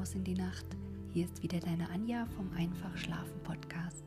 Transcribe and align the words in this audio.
hinaus 0.00 0.14
in 0.14 0.24
die 0.24 0.34
Nacht. 0.34 0.64
Hier 1.12 1.26
ist 1.26 1.42
wieder 1.42 1.60
deine 1.60 1.90
Anja 1.90 2.24
vom 2.36 2.50
Einfach 2.56 2.96
Schlafen 2.96 3.38
Podcast. 3.44 4.04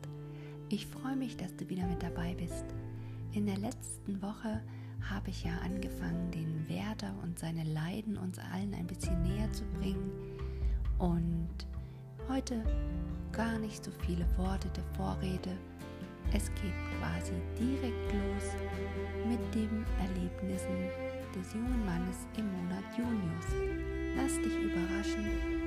Ich 0.68 0.86
freue 0.86 1.14
mich, 1.14 1.36
dass 1.36 1.54
du 1.54 1.68
wieder 1.68 1.86
mit 1.86 2.02
dabei 2.02 2.34
bist. 2.34 2.64
In 3.32 3.46
der 3.46 3.58
letzten 3.58 4.20
Woche 4.20 4.60
habe 5.08 5.30
ich 5.30 5.44
ja 5.44 5.52
angefangen, 5.64 6.32
den 6.32 6.68
Werder 6.68 7.14
und 7.22 7.38
seine 7.38 7.62
Leiden 7.62 8.16
uns 8.16 8.38
allen 8.38 8.74
ein 8.74 8.88
bisschen 8.88 9.22
näher 9.22 9.52
zu 9.52 9.62
bringen. 9.78 10.10
Und 10.98 11.66
heute 12.28 12.64
gar 13.30 13.58
nicht 13.60 13.84
so 13.84 13.92
viele 14.04 14.26
Worte 14.36 14.68
der 14.70 14.84
Vorrede. 14.96 15.56
Es 16.32 16.50
geht 16.54 16.74
quasi 16.98 17.34
direkt 17.56 18.12
los 18.12 18.50
mit 19.28 19.54
den 19.54 19.84
Erlebnissen 20.00 20.88
des 21.36 21.52
jungen 21.52 21.84
Mannes 21.84 22.26
im 22.36 22.46
Monat 22.46 22.84
Junius. 22.98 23.46
Lass 24.16 24.36
dich 24.36 24.56
überraschen, 24.58 25.63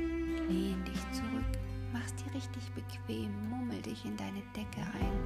lehn 0.47 0.83
dich 0.85 1.01
zurück, 1.11 1.59
mach's 1.93 2.13
dir 2.15 2.33
richtig 2.33 2.71
bequem, 2.71 3.31
mummel 3.49 3.81
dich 3.81 4.05
in 4.05 4.15
deine 4.17 4.41
Decke 4.55 4.81
ein. 4.99 5.19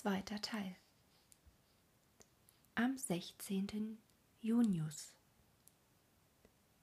Zweiter 0.00 0.40
Teil. 0.40 0.76
Am 2.76 2.96
16. 2.96 3.98
Junius. 4.40 5.16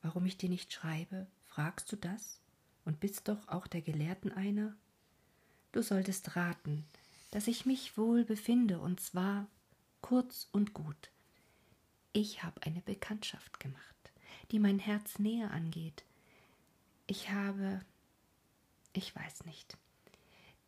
Warum 0.02 0.25
ich 0.25 0.38
dir 0.38 0.49
nicht 0.49 0.73
schreibe, 0.73 1.25
fragst 1.45 1.89
du 1.94 1.95
das? 1.95 2.41
Und 2.83 2.99
bist 2.99 3.30
doch 3.30 3.47
auch 3.47 3.67
der 3.67 3.81
Gelehrten 3.81 4.33
einer? 4.33 4.75
du 5.72 5.81
solltest 5.81 6.35
raten, 6.35 6.85
dass 7.31 7.47
ich 7.47 7.66
mich 7.66 7.97
wohl 7.97 8.25
befinde, 8.25 8.81
und 8.81 8.99
zwar 8.99 9.47
kurz 10.01 10.50
und 10.51 10.73
gut. 10.73 11.09
Ich 12.11 12.44
habe 12.44 12.63
eine 12.63 12.81
Bekanntschaft 12.81 13.61
gemacht, 13.61 14.11
die 14.51 14.59
mein 14.59 14.78
Herz 14.78 15.19
näher 15.19 15.51
angeht. 15.51 16.03
Ich 17.07 17.31
habe, 17.31 17.79
ich 18.91 19.16
weiß 19.16 19.45
nicht, 19.45 19.78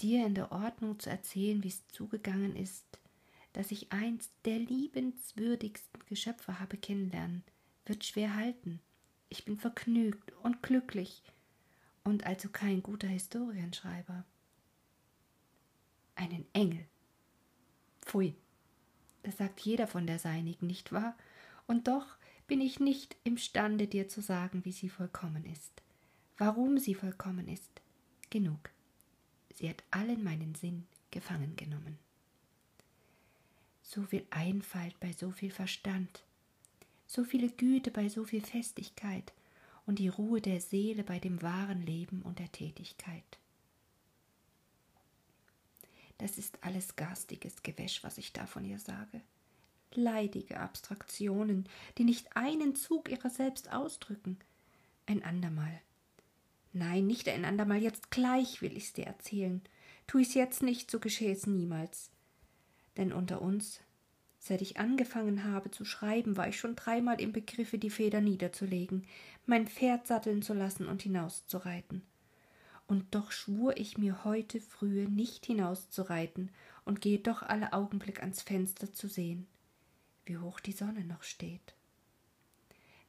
dir 0.01 0.25
in 0.25 0.35
der 0.35 0.51
Ordnung 0.51 0.99
zu 0.99 1.09
erzählen, 1.09 1.63
wie 1.63 1.69
es 1.69 1.87
zugegangen 1.87 2.55
ist, 2.55 2.99
dass 3.53 3.71
ich 3.71 3.91
einst 3.91 4.31
der 4.45 4.59
liebenswürdigsten 4.59 6.05
Geschöpfe 6.05 6.59
habe 6.59 6.77
kennenlernen, 6.77 7.43
wird 7.85 8.05
schwer 8.05 8.35
halten. 8.35 8.79
Ich 9.29 9.45
bin 9.45 9.57
vergnügt 9.57 10.31
und 10.43 10.61
glücklich 10.61 11.23
und 12.03 12.25
also 12.25 12.49
kein 12.49 12.83
guter 12.83 13.07
Historienschreiber 13.07 14.25
einen 16.15 16.45
Engel. 16.53 16.85
Pfui, 18.01 18.35
das 19.23 19.37
sagt 19.37 19.59
jeder 19.61 19.87
von 19.87 20.07
der 20.07 20.19
seinigen, 20.19 20.67
nicht 20.67 20.91
wahr? 20.91 21.17
Und 21.67 21.87
doch 21.87 22.17
bin 22.47 22.61
ich 22.61 22.79
nicht 22.79 23.17
imstande, 23.23 23.87
dir 23.87 24.07
zu 24.07 24.21
sagen, 24.21 24.63
wie 24.63 24.71
sie 24.71 24.89
vollkommen 24.89 25.45
ist. 25.45 25.83
Warum 26.37 26.77
sie 26.77 26.95
vollkommen 26.95 27.47
ist. 27.47 27.81
Genug. 28.29 28.69
Sie 29.57 29.67
hat 29.67 29.83
allen 29.89 30.23
meinen 30.23 30.53
Sinn 30.53 30.85
gefangen 31.09 31.55
genommen. 31.55 31.97
So 33.81 34.03
viel 34.03 34.25
Einfalt 34.29 34.99
bei 34.99 35.13
so 35.13 35.31
viel 35.31 35.49
Verstand, 35.49 36.23
so 37.07 37.23
viele 37.23 37.49
Güte 37.49 37.89
bei 37.89 38.07
so 38.07 38.23
viel 38.23 38.41
Festigkeit 38.41 39.33
und 39.87 39.97
die 39.97 40.09
Ruhe 40.09 40.41
der 40.41 40.61
Seele 40.61 41.03
bei 41.03 41.17
dem 41.17 41.41
wahren 41.41 41.81
Leben 41.81 42.21
und 42.21 42.37
der 42.37 42.51
Tätigkeit. 42.51 43.39
Das 46.19 46.37
ist 46.37 46.63
alles 46.63 46.95
garstiges 46.95 47.63
Gewäsch, 47.63 48.03
was 48.03 48.19
ich 48.19 48.33
da 48.33 48.45
von 48.45 48.63
ihr 48.63 48.79
sage. 48.79 49.21
Leidige 49.93 50.59
Abstraktionen, 50.59 51.67
die 51.97 52.03
nicht 52.03 52.35
einen 52.35 52.75
Zug 52.75 53.09
ihrer 53.09 53.29
selbst 53.29 53.71
ausdrücken. 53.71 54.37
Ein 55.05 55.23
andermal. 55.23 55.81
Nein, 56.77 57.07
nicht 57.07 57.27
ein 57.29 57.45
andermal, 57.45 57.81
jetzt 57.81 58.11
gleich 58.11 58.61
will 58.61 58.75
ich's 58.75 58.93
dir 58.93 59.05
erzählen. 59.05 59.61
Tu 60.05 60.19
ich's 60.19 60.33
jetzt 60.33 60.63
nicht, 60.63 60.91
so 60.91 60.99
geschehe 60.99 61.31
es 61.31 61.47
niemals. 61.47 62.11
Denn 62.97 63.11
unter 63.11 63.41
uns, 63.41 63.81
seit 64.39 64.61
ich 64.61 64.77
angefangen 64.77 65.43
habe 65.43 65.71
zu 65.71 65.85
schreiben, 65.85 66.37
war 66.37 66.47
ich 66.47 66.59
schon 66.59 66.75
dreimal 66.75 67.19
im 67.21 67.31
Begriffe, 67.31 67.77
die 67.77 67.89
Feder 67.89 68.21
niederzulegen, 68.21 69.05
mein 69.45 69.67
Pferd 69.67 70.07
satteln 70.07 70.41
zu 70.41 70.53
lassen 70.53 70.87
und 70.87 71.01
hinauszureiten 71.01 72.03
und 72.87 73.13
doch 73.13 73.31
schwur 73.31 73.77
ich 73.77 73.97
mir 73.97 74.23
heute 74.23 74.61
frühe 74.61 75.09
nicht 75.09 75.45
hinauszureiten 75.45 76.51
und 76.85 77.01
gehe 77.01 77.19
doch 77.19 77.43
alle 77.43 77.73
Augenblick 77.73 78.21
ans 78.21 78.41
Fenster 78.41 78.93
zu 78.93 79.07
sehen, 79.07 79.45
wie 80.25 80.37
hoch 80.37 80.59
die 80.59 80.71
Sonne 80.71 81.03
noch 81.03 81.23
steht. 81.23 81.75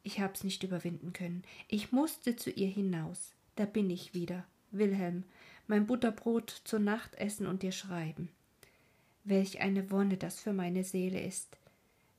Ich 0.02 0.20
hab's 0.20 0.42
nicht 0.44 0.62
überwinden 0.64 1.12
können. 1.12 1.42
Ich 1.68 1.92
musste 1.92 2.34
zu 2.36 2.50
ihr 2.50 2.68
hinaus. 2.68 3.32
Da 3.58 3.66
bin 3.66 3.90
ich 3.90 4.14
wieder, 4.14 4.46
Wilhelm, 4.70 5.24
mein 5.66 5.88
Butterbrot 5.88 6.62
zur 6.62 6.78
Nacht 6.78 7.16
essen 7.16 7.44
und 7.44 7.64
dir 7.64 7.72
schreiben. 7.72 8.28
Welch 9.24 9.60
eine 9.60 9.90
Wonne 9.90 10.16
das 10.16 10.38
für 10.38 10.52
meine 10.52 10.84
Seele 10.84 11.20
ist, 11.20 11.58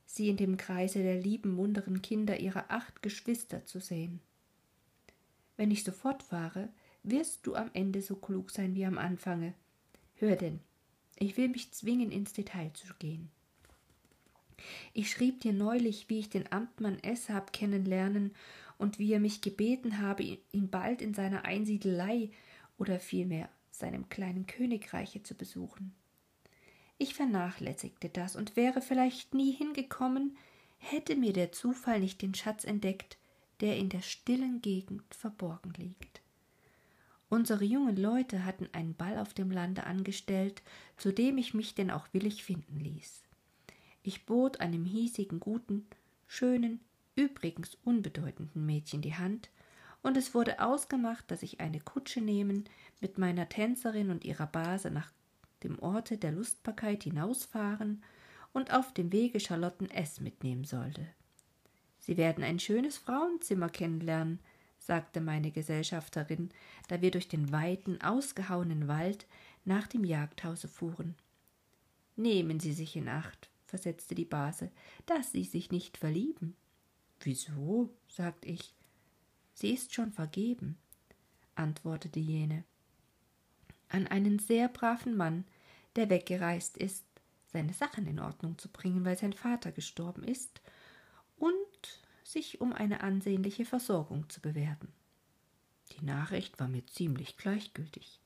sie 0.05 0.27
in 0.27 0.35
dem 0.35 0.57
Kreise 0.57 1.01
der 1.01 1.15
lieben, 1.15 1.53
munteren 1.53 2.01
Kinder 2.01 2.41
ihrer 2.41 2.69
acht 2.69 3.01
Geschwister 3.01 3.63
zu 3.63 3.79
sehen. 3.79 4.19
Wenn 5.55 5.71
ich 5.71 5.85
so 5.85 5.93
fortfahre, 5.93 6.67
wirst 7.03 7.47
du 7.47 7.55
am 7.55 7.69
Ende 7.71 8.01
so 8.01 8.17
klug 8.17 8.51
sein 8.51 8.75
wie 8.75 8.85
am 8.85 8.97
Anfange. 8.97 9.53
Hör 10.15 10.35
denn, 10.35 10.59
ich 11.15 11.37
will 11.37 11.47
mich 11.47 11.71
zwingen, 11.71 12.11
ins 12.11 12.33
Detail 12.33 12.73
zu 12.73 12.93
gehen. 12.99 13.29
Ich 14.93 15.09
schrieb 15.09 15.39
dir 15.39 15.53
neulich, 15.53 16.09
wie 16.09 16.19
ich 16.19 16.29
den 16.29 16.51
Amtmann 16.51 16.99
S. 16.99 17.29
hab 17.29 17.53
kennenlernen 17.53 18.35
und 18.79 18.97
wie 18.97 19.13
er 19.13 19.19
mich 19.19 19.41
gebeten 19.41 19.99
habe, 19.99 20.23
ihn 20.23 20.69
bald 20.71 21.03
in 21.03 21.13
seiner 21.13 21.45
Einsiedelei 21.45 22.31
oder 22.79 22.99
vielmehr 22.99 23.49
seinem 23.69 24.09
kleinen 24.09 24.47
Königreiche 24.47 25.21
zu 25.21 25.35
besuchen. 25.35 25.93
Ich 26.97 27.13
vernachlässigte 27.13 28.09
das 28.09 28.35
und 28.35 28.55
wäre 28.55 28.81
vielleicht 28.81 29.35
nie 29.35 29.51
hingekommen, 29.51 30.37
hätte 30.77 31.15
mir 31.15 31.33
der 31.33 31.51
Zufall 31.51 31.99
nicht 31.99 32.21
den 32.21 32.33
Schatz 32.33 32.63
entdeckt, 32.63 33.17
der 33.59 33.77
in 33.77 33.89
der 33.89 34.01
stillen 34.01 34.61
Gegend 34.61 35.03
verborgen 35.13 35.73
liegt. 35.77 36.21
Unsere 37.29 37.63
jungen 37.63 37.95
Leute 37.95 38.43
hatten 38.43 38.67
einen 38.71 38.95
Ball 38.95 39.19
auf 39.19 39.33
dem 39.33 39.51
Lande 39.51 39.83
angestellt, 39.83 40.63
zu 40.97 41.13
dem 41.13 41.37
ich 41.37 41.53
mich 41.53 41.75
denn 41.75 41.91
auch 41.91 42.07
willig 42.11 42.43
finden 42.43 42.79
ließ. 42.79 43.23
Ich 44.03 44.25
bot 44.25 44.61
einem 44.61 44.85
hiesigen, 44.85 45.39
guten, 45.39 45.85
schönen, 46.27 46.79
übrigens 47.19 47.77
unbedeutenden 47.83 48.65
Mädchen 48.65 49.01
die 49.01 49.15
Hand, 49.15 49.49
und 50.01 50.15
es 50.15 50.33
wurde 50.33 50.61
ausgemacht, 50.61 51.29
dass 51.29 51.43
ich 51.43 51.59
eine 51.59 51.81
Kutsche 51.81 52.21
nehmen, 52.21 52.63
mit 53.01 53.17
meiner 53.17 53.49
Tänzerin 53.49 54.11
und 54.11 54.23
ihrer 54.23 54.47
Base 54.47 54.89
nach 54.89 55.11
dem 55.63 55.77
Orte 55.79 56.17
der 56.17 56.31
Lustbarkeit 56.31 57.03
hinausfahren 57.03 58.01
und 58.53 58.73
auf 58.73 58.93
dem 58.93 59.11
Wege 59.11 59.41
Charlotten 59.41 59.89
S. 59.89 60.21
mitnehmen 60.21 60.63
sollte. 60.63 61.05
Sie 61.99 62.15
werden 62.15 62.45
ein 62.45 62.59
schönes 62.59 62.97
Frauenzimmer 62.97 63.67
kennenlernen, 63.67 64.39
sagte 64.77 65.19
meine 65.19 65.51
Gesellschafterin, 65.51 66.49
da 66.87 67.01
wir 67.01 67.11
durch 67.11 67.27
den 67.27 67.51
weiten, 67.51 68.01
ausgehauenen 68.01 68.87
Wald 68.87 69.27
nach 69.65 69.87
dem 69.87 70.05
Jagdhause 70.05 70.69
fuhren. 70.69 71.15
Nehmen 72.15 72.61
Sie 72.61 72.71
sich 72.71 72.95
in 72.95 73.09
Acht, 73.09 73.49
versetzte 73.65 74.15
die 74.15 74.25
Base, 74.25 74.71
dass 75.05 75.33
Sie 75.33 75.43
sich 75.43 75.71
nicht 75.71 75.97
verlieben. 75.97 76.55
Wieso? 77.21 77.89
sagt 78.07 78.45
ich. 78.45 78.73
Sie 79.53 79.73
ist 79.73 79.93
schon 79.93 80.11
vergeben, 80.11 80.77
antwortete 81.55 82.19
jene. 82.19 82.63
An 83.89 84.07
einen 84.07 84.39
sehr 84.39 84.69
braven 84.69 85.17
Mann, 85.17 85.45
der 85.95 86.09
weggereist 86.09 86.77
ist, 86.77 87.03
seine 87.51 87.73
Sachen 87.73 88.07
in 88.07 88.19
Ordnung 88.19 88.57
zu 88.57 88.69
bringen, 88.69 89.03
weil 89.05 89.17
sein 89.17 89.33
Vater 89.33 89.71
gestorben 89.71 90.23
ist, 90.23 90.61
und 91.37 91.55
sich 92.23 92.61
um 92.61 92.73
eine 92.73 93.01
ansehnliche 93.01 93.65
Versorgung 93.65 94.29
zu 94.29 94.39
bewerben. 94.39 94.93
Die 95.91 96.05
Nachricht 96.05 96.59
war 96.59 96.67
mir 96.67 96.85
ziemlich 96.85 97.37
gleichgültig. 97.37 98.19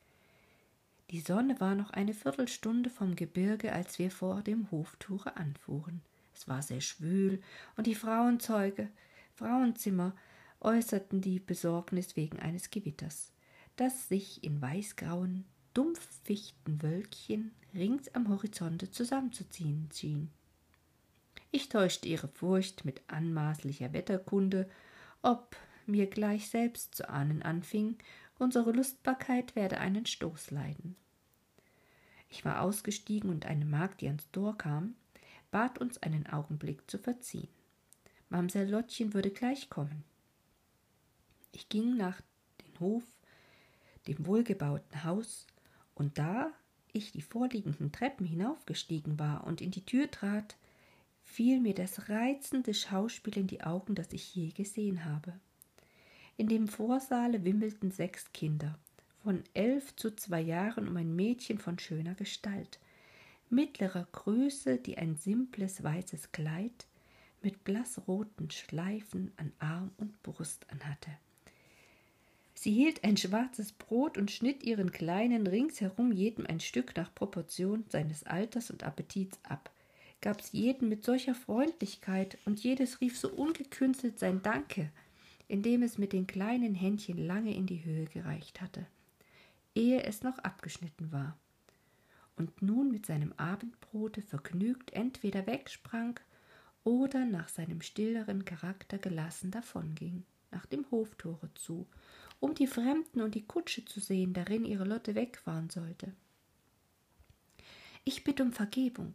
Die 1.10 1.20
Sonne 1.20 1.58
war 1.60 1.74
noch 1.74 1.90
eine 1.90 2.14
Viertelstunde 2.14 2.90
vom 2.90 3.16
Gebirge, 3.16 3.72
als 3.72 3.98
wir 3.98 4.10
vor 4.10 4.42
dem 4.42 4.70
Hoftore 4.70 5.36
anfuhren. 5.36 6.02
Es 6.34 6.48
war 6.48 6.62
sehr 6.62 6.80
schwül, 6.80 7.40
und 7.76 7.86
die 7.86 7.94
Frauenzeuge, 7.94 8.88
Frauenzimmer 9.34 10.14
äußerten 10.60 11.20
die 11.20 11.40
Besorgnis 11.40 12.16
wegen 12.16 12.40
eines 12.40 12.70
Gewitters, 12.70 13.32
das 13.76 14.08
sich 14.08 14.42
in 14.42 14.60
weißgrauen, 14.60 15.44
dumpffichten 15.74 16.82
Wölkchen 16.82 17.52
rings 17.74 18.08
am 18.14 18.28
Horizonte 18.28 18.90
zusammenzuziehen 18.90 19.88
schien. 19.92 20.30
Ich 21.50 21.68
täuschte 21.68 22.08
ihre 22.08 22.28
Furcht 22.28 22.84
mit 22.84 23.02
anmaßlicher 23.08 23.92
Wetterkunde, 23.92 24.68
ob 25.22 25.56
mir 25.86 26.06
gleich 26.06 26.48
selbst 26.48 26.94
zu 26.94 27.08
ahnen 27.08 27.42
anfing, 27.42 27.96
unsere 28.38 28.72
Lustbarkeit 28.72 29.54
werde 29.54 29.78
einen 29.78 30.06
Stoß 30.06 30.50
leiden. 30.50 30.96
Ich 32.28 32.44
war 32.44 32.62
ausgestiegen 32.62 33.30
und 33.30 33.46
eine 33.46 33.64
Magd, 33.64 34.00
die 34.00 34.08
ans 34.08 34.30
Tor 34.32 34.58
kam, 34.58 34.96
bat 35.54 35.78
uns 35.78 36.02
einen 36.02 36.26
Augenblick 36.26 36.90
zu 36.90 36.98
verziehen. 36.98 37.46
Mamsell 38.28 38.68
Lottchen 38.68 39.14
würde 39.14 39.30
gleich 39.30 39.70
kommen. 39.70 40.02
Ich 41.52 41.68
ging 41.68 41.96
nach 41.96 42.20
dem 42.60 42.80
Hof, 42.80 43.04
dem 44.08 44.26
wohlgebauten 44.26 45.04
Haus, 45.04 45.46
und 45.94 46.18
da 46.18 46.50
ich 46.92 47.12
die 47.12 47.22
vorliegenden 47.22 47.92
Treppen 47.92 48.26
hinaufgestiegen 48.26 49.16
war 49.20 49.46
und 49.46 49.60
in 49.60 49.70
die 49.70 49.86
Tür 49.86 50.10
trat, 50.10 50.56
fiel 51.22 51.60
mir 51.60 51.74
das 51.74 52.08
reizende 52.08 52.74
Schauspiel 52.74 53.38
in 53.38 53.46
die 53.46 53.62
Augen, 53.62 53.94
das 53.94 54.12
ich 54.12 54.34
je 54.34 54.48
gesehen 54.48 55.04
habe. 55.04 55.38
In 56.36 56.48
dem 56.48 56.66
Vorsaale 56.66 57.44
wimmelten 57.44 57.92
sechs 57.92 58.32
Kinder, 58.32 58.76
von 59.22 59.44
elf 59.54 59.94
zu 59.94 60.16
zwei 60.16 60.40
Jahren 60.40 60.88
um 60.88 60.96
ein 60.96 61.14
Mädchen 61.14 61.58
von 61.58 61.78
schöner 61.78 62.16
Gestalt, 62.16 62.80
mittlerer 63.54 64.06
Größe, 64.12 64.78
die 64.78 64.98
ein 64.98 65.16
simples 65.16 65.82
weißes 65.82 66.32
Kleid 66.32 66.86
mit 67.42 67.64
blassroten 67.64 68.50
Schleifen 68.50 69.32
an 69.36 69.52
Arm 69.58 69.90
und 69.98 70.22
Brust 70.22 70.66
anhatte. 70.70 71.10
Sie 72.54 72.72
hielt 72.72 73.04
ein 73.04 73.16
schwarzes 73.16 73.72
Brot 73.72 74.16
und 74.16 74.30
schnitt 74.30 74.62
ihren 74.62 74.92
Kleinen 74.92 75.46
ringsherum 75.46 76.12
jedem 76.12 76.46
ein 76.46 76.60
Stück 76.60 76.96
nach 76.96 77.14
Proportion 77.14 77.84
seines 77.88 78.24
Alters 78.24 78.70
und 78.70 78.84
Appetits 78.84 79.38
ab 79.42 79.70
gab's 80.24 80.52
jeden 80.52 80.88
mit 80.88 81.04
solcher 81.04 81.34
Freundlichkeit, 81.34 82.38
und 82.46 82.64
jedes 82.64 83.02
rief 83.02 83.18
so 83.18 83.28
ungekünstelt 83.28 84.18
sein 84.18 84.40
Danke, 84.42 84.90
indem 85.48 85.82
es 85.82 85.98
mit 85.98 86.14
den 86.14 86.26
kleinen 86.26 86.74
Händchen 86.74 87.18
lange 87.18 87.54
in 87.54 87.66
die 87.66 87.84
Höhe 87.84 88.06
gereicht 88.06 88.62
hatte, 88.62 88.86
ehe 89.74 90.02
es 90.02 90.22
noch 90.22 90.38
abgeschnitten 90.38 91.12
war, 91.12 91.36
und 92.36 92.62
nun 92.62 92.90
mit 92.90 93.06
seinem 93.06 93.32
Abendbrote 93.36 94.22
vergnügt 94.22 94.92
entweder 94.92 95.46
wegsprang 95.46 96.18
oder 96.82 97.24
nach 97.24 97.48
seinem 97.48 97.80
stilleren 97.80 98.44
Charakter 98.44 98.98
gelassen 98.98 99.50
davonging, 99.50 100.24
nach 100.50 100.66
dem 100.66 100.84
Hoftore 100.90 101.48
zu, 101.54 101.86
um 102.40 102.54
die 102.54 102.66
Fremden 102.66 103.22
und 103.22 103.34
die 103.34 103.46
Kutsche 103.46 103.84
zu 103.84 104.00
sehen, 104.00 104.34
darin 104.34 104.64
ihre 104.64 104.84
Lotte 104.84 105.14
wegfahren 105.14 105.70
sollte. 105.70 106.12
Ich 108.04 108.22
bitte 108.22 108.42
um 108.42 108.52
Vergebung, 108.52 109.14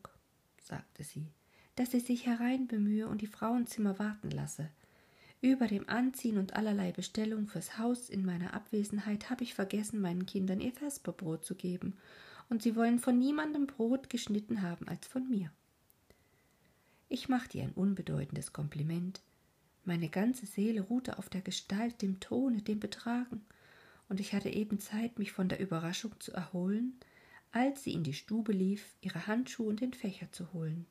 sagte 0.62 1.04
sie, 1.04 1.28
dass 1.76 1.92
sie 1.92 2.00
sich 2.00 2.26
hereinbemühe 2.26 3.08
und 3.08 3.22
die 3.22 3.28
Frauenzimmer 3.28 4.00
warten 4.00 4.32
lasse. 4.32 4.70
Über 5.42 5.68
dem 5.68 5.88
Anziehen 5.88 6.38
und 6.38 6.54
allerlei 6.54 6.92
Bestellung 6.92 7.48
fürs 7.48 7.78
Haus 7.78 8.10
in 8.10 8.26
meiner 8.26 8.54
Abwesenheit 8.54 9.30
habe 9.30 9.44
ich 9.44 9.54
vergessen, 9.54 10.02
meinen 10.02 10.26
Kindern 10.26 10.60
ihr 10.60 10.74
Vesperbrot 10.74 11.46
zu 11.46 11.56
geben, 11.56 11.96
und 12.50 12.62
sie 12.62 12.76
wollen 12.76 13.00
von 13.00 13.18
niemandem 13.18 13.68
Brot 13.68 14.10
geschnitten 14.10 14.62
haben 14.62 14.88
als 14.88 15.08
von 15.08 15.30
mir. 15.30 15.52
Ich 17.08 17.30
machte 17.30 17.58
ihr 17.58 17.64
ein 17.64 17.74
unbedeutendes 17.74 18.54
Kompliment. 18.54 19.22
Meine 19.86 20.10
ganze 20.10 20.46
Seele 20.46 20.82
ruhte 20.82 21.18
auf 21.18 21.30
der 21.30 21.42
Gestalt, 21.42 22.02
dem 22.02 22.20
Tone, 22.20 22.62
dem 22.62 22.80
Betragen, 22.80 23.46
und 24.10 24.20
ich 24.20 24.34
hatte 24.34 24.50
eben 24.50 24.80
Zeit, 24.80 25.20
mich 25.20 25.32
von 25.32 25.50
der 25.50 25.60
Überraschung 25.60 26.20
zu 26.20 26.32
erholen, 26.34 27.00
als 27.52 27.84
sie 27.84 27.94
in 27.94 28.04
die 28.04 28.14
Stube 28.14 28.52
lief, 28.52 28.96
ihre 29.02 29.28
Handschuhe 29.28 29.68
und 29.68 29.82
den 29.82 29.94
Fächer 29.94 30.32
zu 30.32 30.54
holen. 30.54 30.86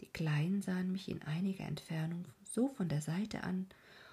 Die 0.00 0.08
Kleinen 0.08 0.60
sahen 0.60 0.92
mich 0.92 1.08
in 1.08 1.22
einiger 1.22 1.64
Entfernung 1.64 2.26
so 2.44 2.68
von 2.68 2.88
der 2.88 3.00
Seite 3.00 3.44
an, 3.44 3.66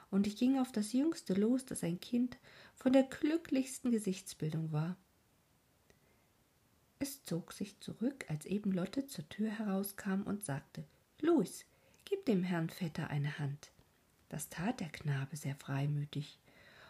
und 0.10 0.28
ich 0.28 0.36
ging 0.36 0.60
auf 0.60 0.72
das 0.72 0.92
Jüngste 0.92 1.34
los, 1.34 1.66
das 1.66 1.84
ein 1.84 2.00
Kind 2.00 2.38
von 2.76 2.92
der 2.92 3.04
glücklichsten 3.04 3.92
Gesichtsbildung 3.92 4.72
war. 4.72 4.98
Es 7.02 7.24
zog 7.24 7.52
sich 7.52 7.80
zurück, 7.80 8.26
als 8.28 8.46
eben 8.46 8.72
Lotte 8.72 9.08
zur 9.08 9.28
Tür 9.28 9.50
herauskam 9.50 10.22
und 10.22 10.46
sagte 10.46 10.84
Louis, 11.20 11.66
gib 12.06 12.28
dem 12.28 12.44
Herrn 12.44 12.70
Vetter 12.70 13.10
eine 13.10 13.40
Hand. 13.40 13.72
Das 14.30 14.50
tat 14.50 14.80
der 14.82 14.90
Knabe 14.90 15.36
sehr 15.36 15.56
freimütig, 15.56 16.38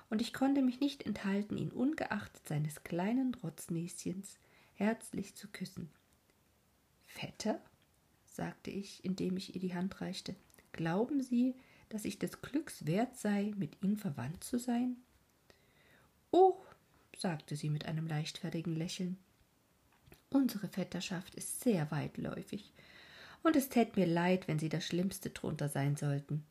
und 0.09 0.21
ich 0.21 0.33
konnte 0.33 0.61
mich 0.63 0.81
nicht 0.81 1.05
enthalten, 1.05 1.57
ihn 1.57 1.71
ungeachtet 1.71 2.45
seines 2.45 2.83
kleinen 2.83 3.33
Rotznäschens 3.35 4.37
herzlich 4.73 5.35
zu 5.35 5.47
küssen. 5.47 5.89
Vetter, 7.05 7.61
sagte 8.25 8.69
ich, 8.69 9.05
indem 9.05 9.37
ich 9.37 9.55
ihr 9.55 9.61
die 9.61 9.75
Hand 9.75 10.01
reichte, 10.01 10.35
glauben 10.73 11.23
Sie, 11.23 11.55
dass 11.87 12.03
ich 12.03 12.19
des 12.19 12.41
Glücks 12.41 12.85
wert 12.85 13.15
sei, 13.15 13.53
mit 13.55 13.81
Ihnen 13.81 13.95
verwandt 13.95 14.43
zu 14.43 14.59
sein? 14.59 14.97
Oh, 16.31 16.57
sagte 17.17 17.55
sie 17.55 17.69
mit 17.69 17.85
einem 17.85 18.07
leichtfertigen 18.07 18.75
Lächeln, 18.75 19.17
unsere 20.31 20.67
Vetterschaft 20.67 21.35
ist 21.35 21.61
sehr 21.61 21.91
weitläufig, 21.91 22.73
und 23.43 23.55
es 23.55 23.69
tät 23.69 23.95
mir 23.95 24.05
leid, 24.05 24.47
wenn 24.47 24.59
Sie 24.59 24.69
das 24.69 24.85
Schlimmste 24.85 25.29
drunter 25.29 25.67
sein 25.67 25.95
sollten. 25.95 26.43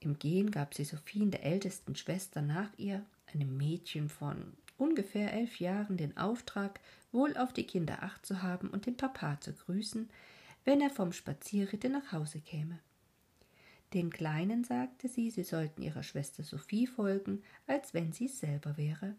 Im 0.00 0.18
Gehen 0.18 0.50
gab 0.50 0.74
sie 0.74 0.84
Sophien, 0.84 1.30
der 1.30 1.44
ältesten 1.44 1.96
Schwester, 1.96 2.42
nach 2.42 2.70
ihr, 2.76 3.04
einem 3.32 3.56
Mädchen 3.56 4.08
von 4.08 4.52
ungefähr 4.78 5.32
elf 5.32 5.58
Jahren, 5.58 5.96
den 5.96 6.16
Auftrag, 6.16 6.80
wohl 7.12 7.36
auf 7.36 7.52
die 7.52 7.66
Kinder 7.66 8.02
acht 8.02 8.24
zu 8.24 8.42
haben 8.42 8.68
und 8.68 8.86
den 8.86 8.96
Papa 8.96 9.40
zu 9.40 9.52
grüßen, 9.52 10.08
wenn 10.64 10.80
er 10.80 10.90
vom 10.90 11.12
Spazierritte 11.12 11.88
nach 11.88 12.12
Hause 12.12 12.40
käme. 12.40 12.78
Den 13.94 14.10
Kleinen 14.10 14.64
sagte 14.64 15.08
sie, 15.08 15.30
sie 15.30 15.44
sollten 15.44 15.82
ihrer 15.82 16.02
Schwester 16.02 16.42
Sophie 16.42 16.86
folgen, 16.86 17.42
als 17.66 17.94
wenn 17.94 18.12
sie 18.12 18.26
es 18.26 18.40
selber 18.40 18.76
wäre, 18.76 19.14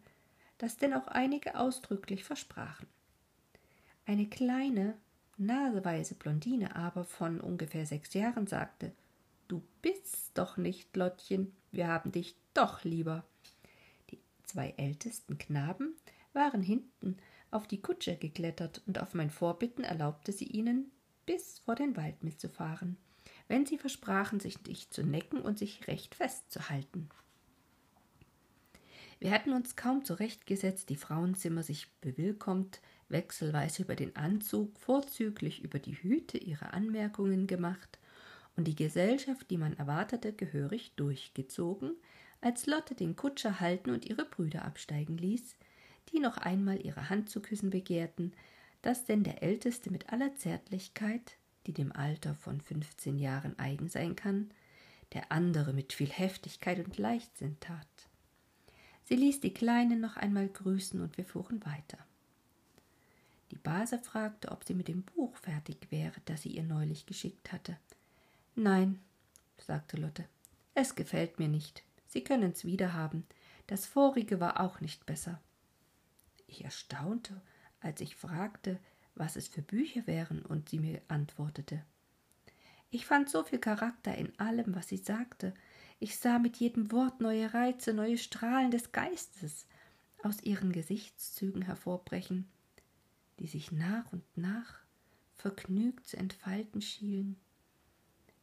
das 0.58 0.76
denn 0.76 0.94
auch 0.94 1.08
einige 1.08 1.58
ausdrücklich 1.58 2.24
versprachen. 2.24 2.86
Eine 4.08 4.26
kleine, 4.26 4.96
naseweise 5.36 6.14
Blondine 6.14 6.74
aber 6.74 7.04
von 7.04 7.42
ungefähr 7.42 7.84
sechs 7.84 8.14
Jahren 8.14 8.46
sagte, 8.46 8.92
Du 9.48 9.62
bist 9.82 10.30
doch 10.32 10.56
nicht, 10.56 10.96
Lottchen, 10.96 11.52
wir 11.72 11.88
haben 11.88 12.10
dich 12.10 12.34
doch 12.54 12.84
lieber. 12.84 13.26
Die 14.10 14.18
zwei 14.44 14.72
ältesten 14.78 15.36
Knaben 15.36 15.94
waren 16.32 16.62
hinten 16.62 17.18
auf 17.50 17.66
die 17.66 17.82
Kutsche 17.82 18.16
geklettert, 18.16 18.80
und 18.86 18.98
auf 18.98 19.12
mein 19.12 19.28
Vorbitten 19.28 19.84
erlaubte 19.84 20.32
sie 20.32 20.46
ihnen, 20.46 20.90
bis 21.26 21.58
vor 21.58 21.74
den 21.74 21.94
Wald 21.94 22.24
mitzufahren, 22.24 22.96
wenn 23.46 23.66
sie 23.66 23.76
versprachen, 23.76 24.40
sich 24.40 24.64
nicht 24.64 24.94
zu 24.94 25.02
necken 25.02 25.42
und 25.42 25.58
sich 25.58 25.86
recht 25.86 26.14
festzuhalten. 26.14 27.10
Wir 29.20 29.32
hatten 29.32 29.52
uns 29.52 29.76
kaum 29.76 30.04
zurechtgesetzt, 30.04 30.88
die 30.88 30.96
Frauenzimmer 30.96 31.62
sich 31.62 31.90
bewillkommt, 32.00 32.80
wechselweise 33.08 33.82
über 33.82 33.96
den 33.96 34.16
Anzug, 34.16 34.78
vorzüglich 34.78 35.62
über 35.62 35.78
die 35.78 35.94
Hüte 35.94 36.38
ihre 36.38 36.72
Anmerkungen 36.72 37.46
gemacht 37.46 37.98
und 38.56 38.66
die 38.66 38.76
Gesellschaft, 38.76 39.50
die 39.50 39.58
man 39.58 39.74
erwartete, 39.74 40.32
gehörig 40.32 40.92
durchgezogen, 40.96 41.92
als 42.40 42.66
Lotte 42.66 42.94
den 42.94 43.16
Kutscher 43.16 43.60
halten 43.60 43.90
und 43.90 44.06
ihre 44.06 44.24
Brüder 44.24 44.64
absteigen 44.64 45.16
ließ, 45.16 45.56
die 46.12 46.20
noch 46.20 46.38
einmal 46.38 46.84
ihre 46.84 47.10
Hand 47.10 47.30
zu 47.30 47.40
küssen 47.40 47.70
begehrten, 47.70 48.32
dass 48.82 49.04
denn 49.04 49.24
der 49.24 49.42
Älteste 49.42 49.90
mit 49.90 50.12
aller 50.12 50.34
Zärtlichkeit, 50.36 51.36
die 51.66 51.72
dem 51.72 51.92
Alter 51.92 52.34
von 52.34 52.60
fünfzehn 52.60 53.18
Jahren 53.18 53.58
eigen 53.58 53.88
sein 53.88 54.16
kann, 54.16 54.50
der 55.12 55.32
andere 55.32 55.72
mit 55.72 55.92
viel 55.92 56.10
Heftigkeit 56.10 56.84
und 56.84 56.98
Leichtsinn 56.98 57.58
tat. 57.60 57.86
Sie 59.04 59.16
ließ 59.16 59.40
die 59.40 59.54
Kleinen 59.54 60.00
noch 60.00 60.16
einmal 60.16 60.48
grüßen 60.48 61.00
und 61.00 61.16
wir 61.16 61.24
fuhren 61.24 61.64
weiter. 61.64 61.98
Die 63.50 63.56
Base 63.56 63.98
fragte, 63.98 64.50
ob 64.50 64.64
sie 64.64 64.74
mit 64.74 64.88
dem 64.88 65.02
Buch 65.02 65.36
fertig 65.36 65.90
wäre, 65.90 66.20
das 66.26 66.42
sie 66.42 66.50
ihr 66.50 66.62
neulich 66.62 67.06
geschickt 67.06 67.52
hatte. 67.52 67.76
Nein, 68.54 69.00
sagte 69.58 69.96
Lotte, 69.96 70.24
es 70.74 70.94
gefällt 70.94 71.38
mir 71.38 71.48
nicht. 71.48 71.82
Sie 72.06 72.24
können's 72.24 72.64
wiederhaben. 72.64 73.24
Das 73.66 73.86
vorige 73.86 74.40
war 74.40 74.60
auch 74.60 74.80
nicht 74.80 75.06
besser. 75.06 75.40
Ich 76.46 76.64
erstaunte, 76.64 77.40
als 77.80 78.00
ich 78.00 78.16
fragte, 78.16 78.78
was 79.14 79.36
es 79.36 79.48
für 79.48 79.62
Bücher 79.62 80.06
wären, 80.06 80.42
und 80.42 80.68
sie 80.68 80.78
mir 80.78 81.02
antwortete. 81.08 81.82
Ich 82.90 83.04
fand 83.06 83.28
so 83.28 83.44
viel 83.44 83.58
Charakter 83.58 84.14
in 84.14 84.38
allem, 84.38 84.74
was 84.74 84.88
sie 84.88 84.96
sagte. 84.96 85.52
Ich 86.00 86.16
sah 86.16 86.38
mit 86.38 86.56
jedem 86.56 86.90
Wort 86.92 87.20
neue 87.20 87.52
Reize, 87.52 87.92
neue 87.92 88.16
Strahlen 88.16 88.70
des 88.70 88.92
Geistes 88.92 89.66
aus 90.22 90.42
ihren 90.42 90.72
Gesichtszügen 90.72 91.62
hervorbrechen, 91.62 92.48
die 93.38 93.46
sich 93.46 93.72
nach 93.72 94.12
und 94.12 94.24
nach 94.36 94.80
vergnügt 95.34 96.06
zu 96.08 96.16
entfalten 96.16 96.82
schienen, 96.82 97.36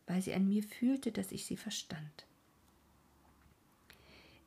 weil 0.08 0.22
sie 0.22 0.34
an 0.34 0.48
mir 0.48 0.64
fühlte, 0.64 1.12
dass 1.12 1.32
ich 1.32 1.46
sie 1.46 1.58
verstand. 1.58 2.26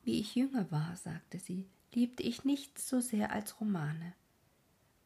Wie 0.03 0.19
ich 0.19 0.35
jünger 0.35 0.71
war, 0.71 0.95
sagte 0.95 1.39
sie, 1.39 1.67
liebte 1.93 2.23
ich 2.23 2.43
nichts 2.43 2.87
so 2.87 2.99
sehr 2.99 3.31
als 3.31 3.59
Romane. 3.59 4.13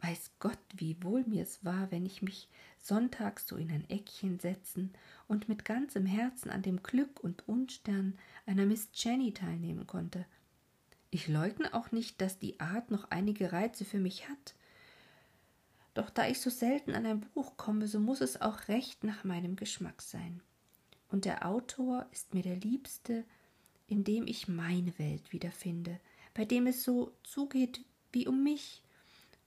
Weiß 0.02 0.32
Gott, 0.40 0.60
wie 0.76 1.02
wohl 1.02 1.24
mir 1.24 1.44
es 1.44 1.64
war, 1.64 1.90
wenn 1.92 2.06
ich 2.06 2.22
mich 2.22 2.50
sonntags 2.78 3.48
so 3.48 3.56
in 3.56 3.72
ein 3.72 3.90
Eckchen 3.90 4.40
setzen 4.40 4.92
und 5.28 5.48
mit 5.48 5.64
ganzem 5.64 6.06
Herzen 6.06 6.50
an 6.50 6.62
dem 6.62 6.84
Glück 6.84 7.22
und 7.22 7.48
Unstern 7.48 8.18
einer 8.46 8.66
Miss 8.66 8.90
Jenny 8.94 9.34
teilnehmen 9.34 9.88
konnte. 9.88 10.26
Ich 11.10 11.28
leugne 11.30 11.74
auch 11.74 11.92
nicht, 11.92 12.20
dass 12.20 12.38
die 12.38 12.60
Art 12.60 12.92
noch 12.92 13.12
einige 13.12 13.54
Reize 13.54 13.86
für 13.86 14.00
mich 14.00 14.28
hat. 14.28 14.56
Doch 15.94 16.10
da 16.10 16.28
ich 16.28 16.40
so 16.40 16.50
selten 16.50 16.96
an 16.96 17.06
ein 17.06 17.22
Buch 17.22 17.56
komme, 17.58 17.88
so 17.88 18.00
muss 18.00 18.22
es 18.22 18.42
auch 18.42 18.68
recht 18.68 19.04
nach 19.04 19.24
meinem 19.24 19.56
Geschmack 19.56 20.02
sein. 20.02 20.42
Und 21.10 21.26
der 21.26 21.46
Autor 21.46 22.08
ist 22.12 22.34
mir 22.34 22.42
der 22.42 22.56
Liebste, 22.56 23.24
in 23.88 24.04
dem 24.04 24.26
ich 24.26 24.48
meine 24.48 24.98
Welt 24.98 25.32
wiederfinde, 25.32 26.00
bei 26.34 26.46
dem 26.46 26.66
es 26.66 26.84
so 26.84 27.14
zugeht 27.24 27.86
wie 28.12 28.28
um 28.28 28.44
mich 28.44 28.82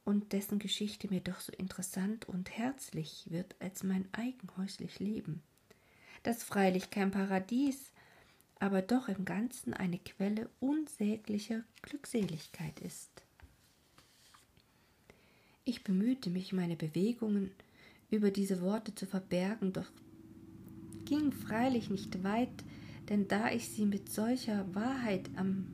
und 0.05 0.33
dessen 0.33 0.61
Geschichte 0.61 1.09
mir 1.09 1.21
doch 1.21 1.41
so 1.41 1.53
interessant 1.53 2.29
und 2.29 2.57
herzlich 2.57 3.26
wird 3.29 3.57
als 3.59 3.83
mein 3.83 4.09
eigen 4.12 4.49
häuslich 4.57 5.00
Leben, 5.00 5.43
das 6.23 6.45
freilich 6.45 6.91
kein 6.91 7.11
Paradies, 7.11 7.91
aber 8.61 8.83
doch 8.83 9.09
im 9.09 9.25
Ganzen 9.25 9.75
eine 9.75 9.99
Quelle 9.99 10.49
unsäglicher 10.61 11.65
Glückseligkeit 11.83 12.79
ist. 12.81 13.25
Ich 15.68 15.82
bemühte 15.82 16.30
mich, 16.30 16.52
meine 16.52 16.76
Bewegungen 16.76 17.50
über 18.08 18.30
diese 18.30 18.61
Worte 18.61 18.94
zu 18.94 19.04
verbergen, 19.04 19.73
doch 19.73 19.90
ging 21.04 21.32
freilich 21.32 21.90
nicht 21.90 22.23
weit, 22.23 22.64
denn 23.08 23.26
da 23.26 23.50
ich 23.50 23.68
sie 23.68 23.85
mit 23.85 24.08
solcher 24.08 24.73
Wahrheit 24.76 25.28
am 25.35 25.66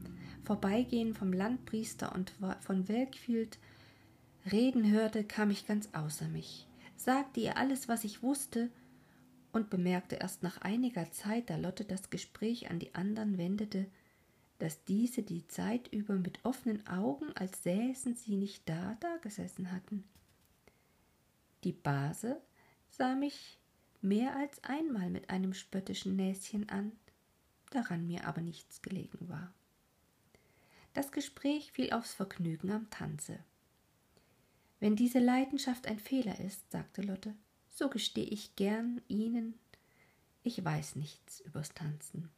Vorbeigehen 0.45 1.13
vom 1.13 1.35
Landpriester 1.35 2.15
und 2.15 2.33
von 2.61 2.89
Welkfield 2.89 3.59
reden 4.51 4.91
hörte, 4.91 5.25
kam 5.25 5.51
ich 5.51 5.67
ganz 5.67 5.91
außer 5.93 6.27
mich, 6.29 6.67
sagte 6.97 7.41
ihr 7.41 7.59
alles, 7.59 7.87
was 7.87 8.05
ich 8.05 8.23
wusste, 8.23 8.71
und 9.53 9.69
bemerkte 9.69 10.15
erst 10.15 10.43
nach 10.43 10.63
einiger 10.63 11.13
Zeit, 11.13 11.51
da 11.51 11.57
Lotte 11.57 11.85
das 11.85 12.09
Gespräch 12.09 12.71
an 12.71 12.79
die 12.79 12.95
anderen 12.95 13.37
wendete, 13.37 13.85
dass 14.63 14.85
diese 14.85 15.25
die 15.25 15.49
Zeit 15.49 15.89
über 15.89 16.15
mit 16.15 16.45
offenen 16.45 16.87
Augen, 16.87 17.33
als 17.35 17.65
säßen 17.65 18.15
sie 18.15 18.37
nicht 18.37 18.69
da, 18.69 18.97
dagesessen 19.01 19.73
hatten. 19.73 20.05
Die 21.65 21.73
Base 21.73 22.41
sah 22.89 23.17
mich 23.17 23.59
mehr 24.03 24.37
als 24.37 24.63
einmal 24.63 25.11
mit 25.11 25.31
einem 25.31 25.53
spöttischen 25.53 26.15
Näschen 26.15 26.69
an, 26.69 26.93
daran 27.71 28.07
mir 28.07 28.25
aber 28.29 28.41
nichts 28.41 28.83
gelegen 28.83 29.29
war. 29.29 29.53
Das 30.95 31.11
Gespräch 31.11 31.73
fiel 31.73 31.93
aufs 31.93 32.15
Vergnügen 32.15 32.71
am 32.71 32.89
Tanze. 32.89 33.41
Wenn 34.79 34.95
diese 34.95 35.19
Leidenschaft 35.19 35.89
ein 35.89 35.99
Fehler 35.99 36.39
ist, 36.39 36.71
sagte 36.71 37.03
Lotte, 37.03 37.35
so 37.69 37.91
gestehe 37.91 38.27
ich 38.27 38.55
gern 38.55 39.03
Ihnen, 39.09 39.59
ich 40.45 40.65
weiß 40.65 40.95
nichts 40.95 41.41
übers 41.41 41.75
Tanzen. 41.75 42.31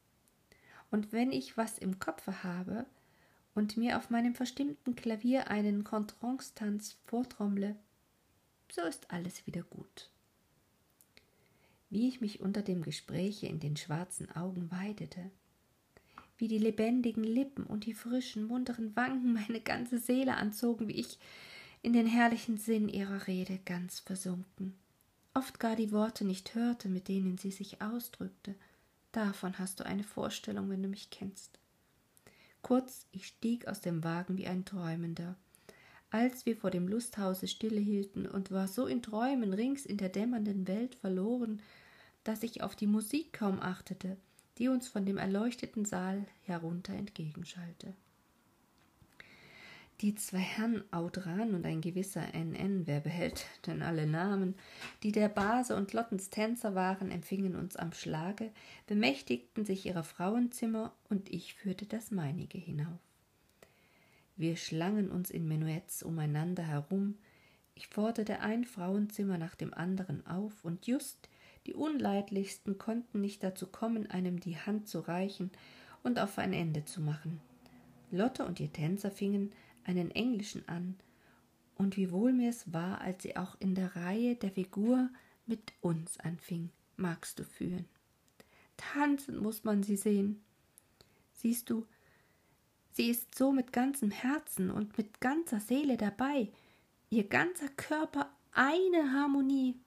Und 0.95 1.11
wenn 1.11 1.33
ich 1.33 1.57
was 1.57 1.77
im 1.77 1.99
Kopfe 1.99 2.41
habe 2.45 2.85
und 3.53 3.75
mir 3.75 3.97
auf 3.97 4.09
meinem 4.09 4.33
verstimmten 4.33 4.95
Klavier 4.95 5.49
einen 5.49 5.83
Contretanz 5.83 6.95
vortrommle, 7.05 7.75
so 8.71 8.81
ist 8.83 9.11
alles 9.11 9.45
wieder 9.45 9.63
gut. 9.63 10.09
Wie 11.89 12.07
ich 12.07 12.21
mich 12.21 12.39
unter 12.39 12.61
dem 12.61 12.81
Gespräche 12.81 13.47
in 13.47 13.59
den 13.59 13.75
schwarzen 13.75 14.33
Augen 14.37 14.71
weidete, 14.71 15.31
wie 16.37 16.47
die 16.47 16.59
lebendigen 16.59 17.25
Lippen 17.25 17.65
und 17.65 17.85
die 17.85 17.93
frischen, 17.93 18.45
munteren 18.45 18.95
Wangen 18.95 19.33
meine 19.33 19.59
ganze 19.59 19.97
Seele 19.97 20.37
anzogen, 20.37 20.87
wie 20.87 21.01
ich 21.01 21.19
in 21.81 21.91
den 21.91 22.07
herrlichen 22.07 22.55
Sinn 22.55 22.87
ihrer 22.87 23.27
Rede 23.27 23.59
ganz 23.65 23.99
versunken, 23.99 24.73
oft 25.33 25.59
gar 25.59 25.75
die 25.75 25.91
Worte 25.91 26.23
nicht 26.23 26.55
hörte, 26.55 26.87
mit 26.87 27.09
denen 27.09 27.37
sie 27.37 27.51
sich 27.51 27.81
ausdrückte. 27.81 28.55
Davon 29.15 29.57
hast 29.59 29.79
du 29.79 29.85
eine 29.85 30.03
Vorstellung, 30.03 30.69
wenn 30.69 30.83
du 30.83 30.89
mich 30.89 31.09
kennst. 31.09 31.57
Kurz, 32.61 33.07
ich 33.13 33.27
stieg 33.27 33.65
aus 33.65 33.79
dem 33.79 34.03
Wagen 34.03 34.35
wie 34.35 34.45
ein 34.45 34.65
Träumender. 34.65 35.37
Als 36.11 36.45
wir 36.45 36.57
vor 36.57 36.69
dem 36.69 36.89
Lusthause 36.89 37.47
stillehielten 37.47 38.25
und 38.25 38.51
war 38.51 38.67
so 38.67 38.87
in 38.87 39.01
Träumen 39.01 39.53
rings 39.53 39.85
in 39.85 39.95
der 39.95 40.09
dämmernden 40.09 40.67
Welt 40.67 40.95
verloren, 40.95 41.61
dass 42.25 42.43
ich 42.43 42.61
auf 42.61 42.75
die 42.75 42.87
Musik 42.87 43.31
kaum 43.31 43.61
achtete, 43.61 44.17
die 44.57 44.67
uns 44.67 44.89
von 44.89 45.05
dem 45.05 45.17
erleuchteten 45.17 45.85
Saal 45.85 46.25
herunter 46.41 46.91
entgegenschallte. 46.91 47.93
Die 50.01 50.13
zwei 50.13 50.39
Herren 50.39 50.83
Audran 50.91 51.55
und 51.55 51.65
ein 51.65 51.79
gewisser 51.79 52.33
NN, 52.33 52.85
wer 52.85 52.99
behält 52.99 53.45
denn 53.65 53.81
alle 53.81 54.05
Namen, 54.05 54.55
die 55.03 55.13
der 55.13 55.29
Base 55.29 55.73
und 55.73 55.93
Lottens 55.93 56.29
Tänzer 56.29 56.75
waren, 56.75 57.11
empfingen 57.11 57.55
uns 57.55 57.77
am 57.77 57.93
Schlage, 57.93 58.51
bemächtigten 58.87 59.63
sich 59.63 59.85
ihrer 59.85 60.03
Frauenzimmer 60.03 60.93
und 61.09 61.31
ich 61.31 61.53
führte 61.53 61.85
das 61.85 62.11
meinige 62.11 62.57
hinauf. 62.57 62.99
Wir 64.35 64.57
schlangen 64.57 65.09
uns 65.09 65.31
in 65.31 65.47
Menuetts 65.47 66.03
umeinander 66.03 66.63
herum, 66.63 67.15
ich 67.73 67.87
forderte 67.87 68.41
ein 68.41 68.65
Frauenzimmer 68.65 69.37
nach 69.37 69.55
dem 69.55 69.73
anderen 69.73 70.25
auf, 70.27 70.65
und 70.65 70.87
just 70.87 71.29
die 71.67 71.73
Unleidlichsten 71.73 72.77
konnten 72.77 73.21
nicht 73.21 73.43
dazu 73.43 73.67
kommen, 73.67 74.09
einem 74.11 74.41
die 74.41 74.57
Hand 74.57 74.89
zu 74.89 74.99
reichen 74.99 75.51
und 76.03 76.19
auf 76.19 76.37
ein 76.37 76.51
Ende 76.51 76.83
zu 76.83 77.01
machen. 77.01 77.39
Lotte 78.11 78.45
und 78.45 78.59
ihr 78.59 78.71
Tänzer 78.71 79.11
fingen 79.11 79.51
einen 79.85 80.11
englischen 80.11 80.67
an, 80.67 80.97
und 81.75 81.97
wie 81.97 82.11
wohl 82.11 82.31
mir 82.31 82.49
es 82.49 82.71
war, 82.71 83.01
als 83.01 83.23
sie 83.23 83.35
auch 83.35 83.55
in 83.59 83.75
der 83.75 83.95
Reihe 83.95 84.35
der 84.35 84.51
Figur 84.51 85.09
mit 85.45 85.73
uns 85.81 86.19
anfing, 86.19 86.71
magst 86.95 87.37
du 87.39 87.43
fühlen. 87.43 87.85
Tanzen 88.77 89.37
muss 89.37 89.63
man 89.63 89.83
sie 89.83 89.97
sehen. 89.97 90.41
Siehst 91.33 91.69
du, 91.69 91.85
sie 92.91 93.09
ist 93.09 93.35
so 93.35 93.51
mit 93.51 93.73
ganzem 93.73 94.09
Herzen 94.09 94.71
und 94.71 94.97
mit 94.97 95.19
ganzer 95.19 95.59
Seele 95.59 95.97
dabei, 95.97 96.49
ihr 97.09 97.27
ganzer 97.27 97.67
Körper 97.69 98.31
eine 98.53 99.11
Harmonie, 99.11 99.77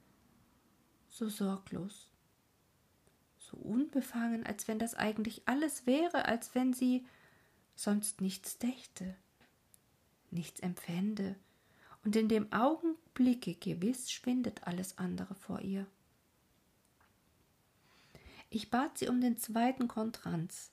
so 1.09 1.31
sorglos, 1.31 2.11
so 3.39 3.57
unbefangen, 3.57 4.45
als 4.45 4.69
wenn 4.69 4.79
das 4.79 4.95
eigentlich 4.95 5.43
alles 5.47 5.87
wäre, 5.87 6.27
als 6.27 6.55
wenn 6.55 6.75
sie 6.75 7.07
sonst 7.75 8.21
nichts 8.21 8.59
dächte 8.59 9.17
nichts 10.33 10.61
empfände, 10.61 11.37
und 12.05 12.17
in 12.17 12.29
dem 12.29 12.53
Augenblicke 12.53 13.55
gewiss 13.55 14.11
schwindet 14.11 14.67
alles 14.67 14.99
andere 14.99 15.35
vor 15.35 15.61
ihr. 15.61 15.87
Ich 18.51 18.71
bat 18.71 18.97
sie 18.99 19.09
um 19.09 19.21
den 19.21 19.37
zweiten 19.37 19.89
Kontranz. 19.89 20.71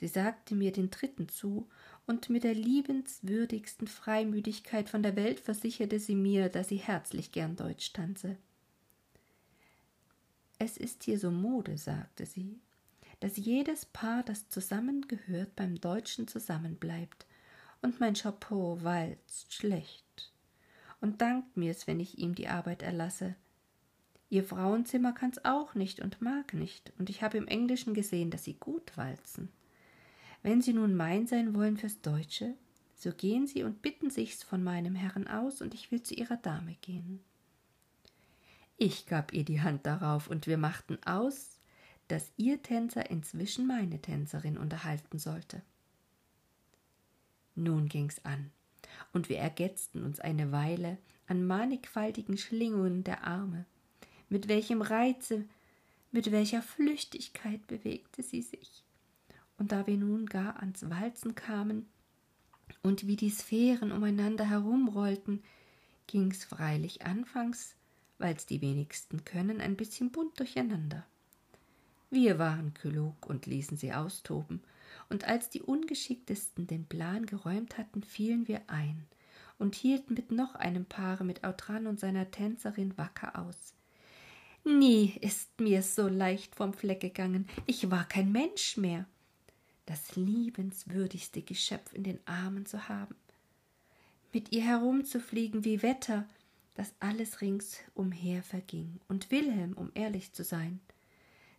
Sie 0.00 0.08
sagte 0.08 0.54
mir 0.54 0.72
den 0.72 0.90
dritten 0.90 1.28
zu, 1.28 1.68
und 2.06 2.30
mit 2.30 2.42
der 2.42 2.54
liebenswürdigsten 2.54 3.86
Freimütigkeit 3.86 4.88
von 4.88 5.02
der 5.02 5.14
Welt 5.14 5.40
versicherte 5.40 6.00
sie 6.00 6.14
mir, 6.14 6.48
dass 6.48 6.68
sie 6.68 6.76
herzlich 6.76 7.32
gern 7.32 7.54
Deutsch 7.54 7.92
tanze. 7.92 8.36
Es 10.58 10.76
ist 10.76 11.02
hier 11.02 11.18
so 11.18 11.30
Mode, 11.30 11.76
sagte 11.76 12.26
sie, 12.26 12.58
dass 13.20 13.36
jedes 13.36 13.84
Paar, 13.84 14.22
das 14.22 14.48
zusammengehört, 14.48 15.54
beim 15.54 15.80
Deutschen 15.80 16.26
zusammenbleibt 16.26 17.26
und 17.82 18.00
mein 18.00 18.14
Chapeau 18.14 18.78
walzt 18.82 19.54
schlecht 19.54 20.32
und 21.00 21.20
dankt 21.20 21.56
mir's, 21.56 21.86
wenn 21.86 22.00
ich 22.00 22.18
ihm 22.18 22.34
die 22.34 22.48
Arbeit 22.48 22.82
erlasse. 22.82 23.36
Ihr 24.30 24.44
Frauenzimmer 24.44 25.12
kann's 25.12 25.44
auch 25.44 25.74
nicht 25.74 26.00
und 26.00 26.20
mag 26.20 26.52
nicht, 26.52 26.92
und 26.98 27.08
ich 27.08 27.22
habe 27.22 27.38
im 27.38 27.46
Englischen 27.46 27.94
gesehen, 27.94 28.30
dass 28.30 28.44
sie 28.44 28.54
gut 28.54 28.96
walzen. 28.96 29.48
Wenn 30.42 30.62
Sie 30.62 30.72
nun 30.72 30.94
mein 30.94 31.26
sein 31.26 31.54
wollen 31.54 31.76
fürs 31.76 32.00
Deutsche, 32.00 32.54
So 32.94 33.12
gehen 33.12 33.46
Sie 33.46 33.62
und 33.62 33.80
bitten 33.80 34.10
sich's 34.10 34.42
von 34.42 34.64
meinem 34.64 34.96
Herrn 34.96 35.28
aus, 35.28 35.62
und 35.62 35.72
ich 35.72 35.92
will 35.92 36.02
zu 36.02 36.14
Ihrer 36.14 36.36
Dame 36.36 36.74
gehen. 36.80 37.20
Ich 38.76 39.06
gab 39.06 39.32
ihr 39.32 39.44
die 39.44 39.60
Hand 39.60 39.86
darauf, 39.86 40.28
und 40.28 40.48
wir 40.48 40.58
machten 40.58 40.98
aus, 41.04 41.60
dass 42.08 42.32
ihr 42.36 42.60
Tänzer 42.60 43.08
inzwischen 43.08 43.68
meine 43.68 44.00
Tänzerin 44.00 44.58
unterhalten 44.58 45.18
sollte. 45.18 45.62
Nun 47.58 47.88
ging's 47.88 48.24
an, 48.24 48.50
und 49.12 49.28
wir 49.28 49.38
ergetzten 49.38 50.04
uns 50.04 50.20
eine 50.20 50.52
Weile 50.52 50.98
an 51.26 51.46
mannigfaltigen 51.46 52.38
Schlingungen 52.38 53.04
der 53.04 53.24
Arme, 53.24 53.66
mit 54.28 54.48
welchem 54.48 54.82
Reize, 54.82 55.44
mit 56.12 56.30
welcher 56.32 56.62
Flüchtigkeit 56.62 57.66
bewegte 57.66 58.22
sie 58.22 58.42
sich. 58.42 58.84
Und 59.58 59.72
da 59.72 59.86
wir 59.86 59.96
nun 59.96 60.26
gar 60.26 60.60
ans 60.60 60.88
Walzen 60.88 61.34
kamen 61.34 61.86
und 62.82 63.06
wie 63.06 63.16
die 63.16 63.30
Sphären 63.30 63.92
umeinander 63.92 64.48
herumrollten, 64.48 65.42
ging's 66.06 66.44
freilich 66.44 67.04
anfangs 67.04 67.74
weil's 68.18 68.46
die 68.46 68.60
wenigsten 68.60 69.24
können, 69.24 69.60
ein 69.60 69.76
bisschen 69.76 70.10
bunt 70.10 70.38
durcheinander. 70.38 71.06
Wir 72.10 72.38
waren 72.38 72.74
klug 72.74 73.26
und 73.26 73.46
ließen 73.46 73.76
sie 73.76 73.92
austoben, 73.92 74.62
und 75.10 75.24
als 75.24 75.50
die 75.50 75.62
Ungeschicktesten 75.62 76.66
den 76.66 76.84
Plan 76.84 77.26
geräumt 77.26 77.78
hatten, 77.78 78.02
fielen 78.02 78.48
wir 78.48 78.62
ein 78.66 79.06
und 79.58 79.74
hielten 79.74 80.14
mit 80.14 80.30
noch 80.30 80.54
einem 80.54 80.84
Paare 80.84 81.24
mit 81.24 81.44
Autran 81.44 81.86
und 81.86 81.98
seiner 81.98 82.30
Tänzerin 82.30 82.96
wacker 82.96 83.38
aus. 83.38 83.74
Nie 84.64 85.14
ist 85.20 85.60
mir's 85.60 85.94
so 85.94 86.08
leicht 86.08 86.54
vom 86.54 86.72
Fleck 86.72 87.00
gegangen, 87.00 87.48
ich 87.66 87.90
war 87.90 88.06
kein 88.06 88.32
Mensch 88.32 88.76
mehr. 88.76 89.06
Das 89.86 90.16
liebenswürdigste 90.16 91.40
Geschöpf 91.42 91.94
in 91.94 92.04
den 92.04 92.20
Armen 92.26 92.66
zu 92.66 92.88
haben, 92.88 93.14
mit 94.32 94.52
ihr 94.52 94.62
herumzufliegen 94.62 95.64
wie 95.64 95.82
Wetter, 95.82 96.26
dass 96.74 96.92
alles 97.00 97.40
rings 97.40 97.78
umher 97.94 98.42
verging, 98.42 99.00
und 99.08 99.30
Wilhelm, 99.30 99.72
um 99.72 99.90
ehrlich 99.94 100.32
zu 100.32 100.44
sein, 100.44 100.80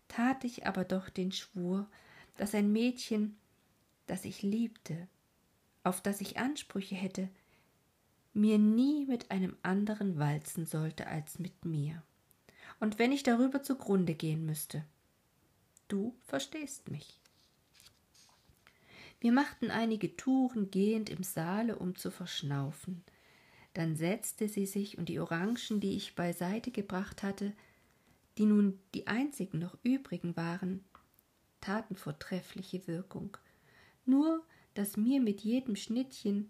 tat 0.07 0.43
ich 0.43 0.67
aber 0.67 0.83
doch 0.83 1.09
den 1.09 1.31
Schwur, 1.31 1.87
dass 2.37 2.53
ein 2.53 2.71
Mädchen, 2.71 3.35
das 4.09 4.25
ich 4.25 4.41
liebte, 4.41 5.07
auf 5.83 6.01
das 6.01 6.21
ich 6.21 6.37
Ansprüche 6.37 6.95
hätte, 6.95 7.29
mir 8.33 8.57
nie 8.57 9.05
mit 9.05 9.31
einem 9.31 9.55
anderen 9.63 10.19
walzen 10.19 10.65
sollte 10.65 11.07
als 11.07 11.39
mit 11.39 11.65
mir. 11.65 12.03
Und 12.79 12.99
wenn 12.99 13.11
ich 13.11 13.23
darüber 13.23 13.63
zugrunde 13.63 14.15
gehen 14.15 14.45
müsste. 14.45 14.85
Du 15.87 16.15
verstehst 16.27 16.89
mich. 16.89 17.19
Wir 19.19 19.31
machten 19.31 19.69
einige 19.69 20.15
Touren 20.15 20.71
gehend 20.71 21.09
im 21.09 21.23
Saale, 21.23 21.75
um 21.75 21.95
zu 21.95 22.09
verschnaufen. 22.11 23.03
Dann 23.73 23.95
setzte 23.95 24.47
sie 24.47 24.65
sich 24.65 24.97
und 24.97 25.09
die 25.09 25.19
Orangen, 25.19 25.79
die 25.79 25.95
ich 25.97 26.15
beiseite 26.15 26.71
gebracht 26.71 27.23
hatte, 27.23 27.53
die 28.37 28.45
nun 28.45 28.79
die 28.93 29.07
einzigen 29.07 29.59
noch 29.59 29.77
übrigen 29.83 30.37
waren, 30.37 30.85
taten 31.59 31.95
vortreffliche 31.95 32.87
Wirkung. 32.87 33.37
Nur, 34.09 34.43
dass 34.73 34.97
mir 34.97 35.21
mit 35.21 35.41
jedem 35.41 35.75
Schnittchen, 35.75 36.49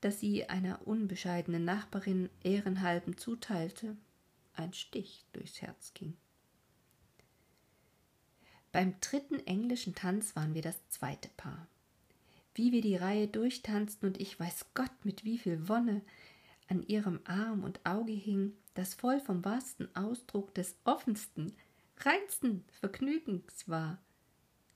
das 0.00 0.20
sie 0.20 0.48
einer 0.48 0.86
unbescheidenen 0.86 1.64
Nachbarin 1.64 2.30
ehrenhalben 2.44 3.16
zuteilte, 3.16 3.96
ein 4.54 4.72
Stich 4.72 5.26
durchs 5.32 5.60
Herz 5.60 5.92
ging. 5.92 6.16
Beim 8.70 8.94
dritten 9.00 9.44
englischen 9.44 9.96
Tanz 9.96 10.36
waren 10.36 10.54
wir 10.54 10.62
das 10.62 10.88
zweite 10.88 11.30
Paar. 11.36 11.66
Wie 12.54 12.70
wir 12.70 12.80
die 12.80 12.94
Reihe 12.94 13.26
durchtanzten 13.26 14.06
und 14.06 14.20
ich 14.20 14.38
weiß 14.38 14.66
Gott 14.74 15.04
mit 15.04 15.24
wie 15.24 15.38
viel 15.38 15.68
Wonne 15.68 16.00
an 16.68 16.84
ihrem 16.84 17.18
Arm 17.24 17.64
und 17.64 17.84
Auge 17.84 18.12
hing, 18.12 18.52
das 18.74 18.94
voll 18.94 19.18
vom 19.18 19.44
wahrsten 19.44 19.88
Ausdruck 19.96 20.54
des 20.54 20.76
offensten, 20.84 21.56
reinsten 21.96 22.64
Vergnügens 22.78 23.68
war, 23.68 23.98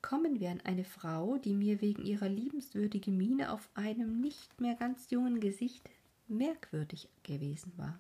kommen 0.03 0.41
wir 0.41 0.51
an 0.51 0.61
eine 0.61 0.85
Frau, 0.85 1.39
die 1.39 1.55
mir 1.55 1.81
wegen 1.81 2.05
ihrer 2.05 2.29
liebenswürdigen 2.29 3.17
Miene 3.17 3.53
auf 3.53 3.69
einem 3.75 4.21
nicht 4.21 4.61
mehr 4.61 4.75
ganz 4.75 5.11
jungen 5.11 5.41
Gesicht 5.41 5.89
merkwürdig 6.29 7.09
gewesen 7.23 7.73
war. 7.77 7.99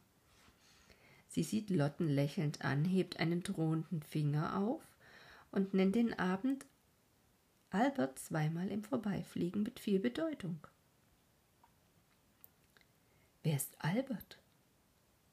Sie 1.28 1.42
sieht 1.42 1.70
Lotten 1.70 2.08
lächelnd 2.08 2.64
an, 2.64 2.84
hebt 2.84 3.20
einen 3.20 3.42
drohenden 3.42 4.02
Finger 4.02 4.58
auf 4.58 4.82
und 5.50 5.74
nennt 5.74 5.94
den 5.94 6.18
Abend 6.18 6.66
Albert 7.70 8.18
zweimal 8.18 8.68
im 8.68 8.82
Vorbeifliegen 8.82 9.62
mit 9.62 9.78
viel 9.78 9.98
Bedeutung. 9.98 10.58
Wer 13.42 13.56
ist 13.56 13.74
Albert? 13.78 14.38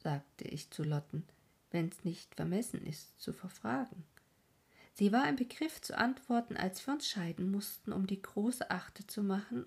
sagte 0.04 0.45
ich 0.45 0.69
zu 0.69 0.84
Lotten, 0.84 1.23
wenn's 1.71 2.04
nicht 2.04 2.36
vermessen 2.36 2.86
ist, 2.86 3.19
zu 3.19 3.34
verfragen. 3.34 4.04
Sie 4.96 5.12
war 5.12 5.28
im 5.28 5.36
Begriff 5.36 5.82
zu 5.82 5.98
antworten, 5.98 6.56
als 6.56 6.88
wir 6.88 6.94
uns 6.94 7.06
scheiden 7.08 7.52
mussten, 7.52 7.92
um 7.92 8.08
die 8.08 8.22
große 8.22 8.72
Achte 8.72 9.06
zu 9.06 9.24
machen, 9.24 9.66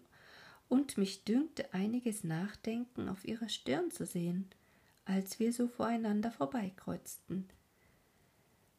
und 0.70 0.96
mich 0.96 1.24
dünkte 1.24 1.72
einiges 1.74 2.24
Nachdenken 2.24 3.10
auf 3.10 3.26
ihrer 3.26 3.50
Stirn 3.50 3.90
zu 3.90 4.06
sehen, 4.06 4.48
als 5.04 5.38
wir 5.38 5.52
so 5.52 5.68
voreinander 5.68 6.30
vorbeikreuzten. 6.30 7.46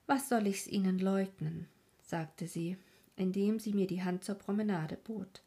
Was 0.08 0.28
soll 0.28 0.48
ich's 0.48 0.66
Ihnen 0.66 0.98
leugnen? 0.98 1.68
sagte 2.02 2.48
sie, 2.48 2.78
indem 3.16 3.60
sie 3.60 3.74
mir 3.74 3.86
die 3.86 4.02
Hand 4.02 4.24
zur 4.24 4.36
Promenade 4.36 4.98
bot. 4.98 5.44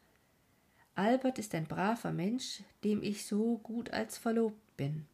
Albert 0.95 1.37
ist 1.37 1.53
ein 1.53 1.65
braver 1.65 2.13
Mensch, 2.13 2.63
dem 2.85 3.03
ich 3.03 3.25
so 3.25 3.57
gut 3.57 3.91
als 3.91 4.17
verlobt 4.17 4.77
bin. 4.77 5.05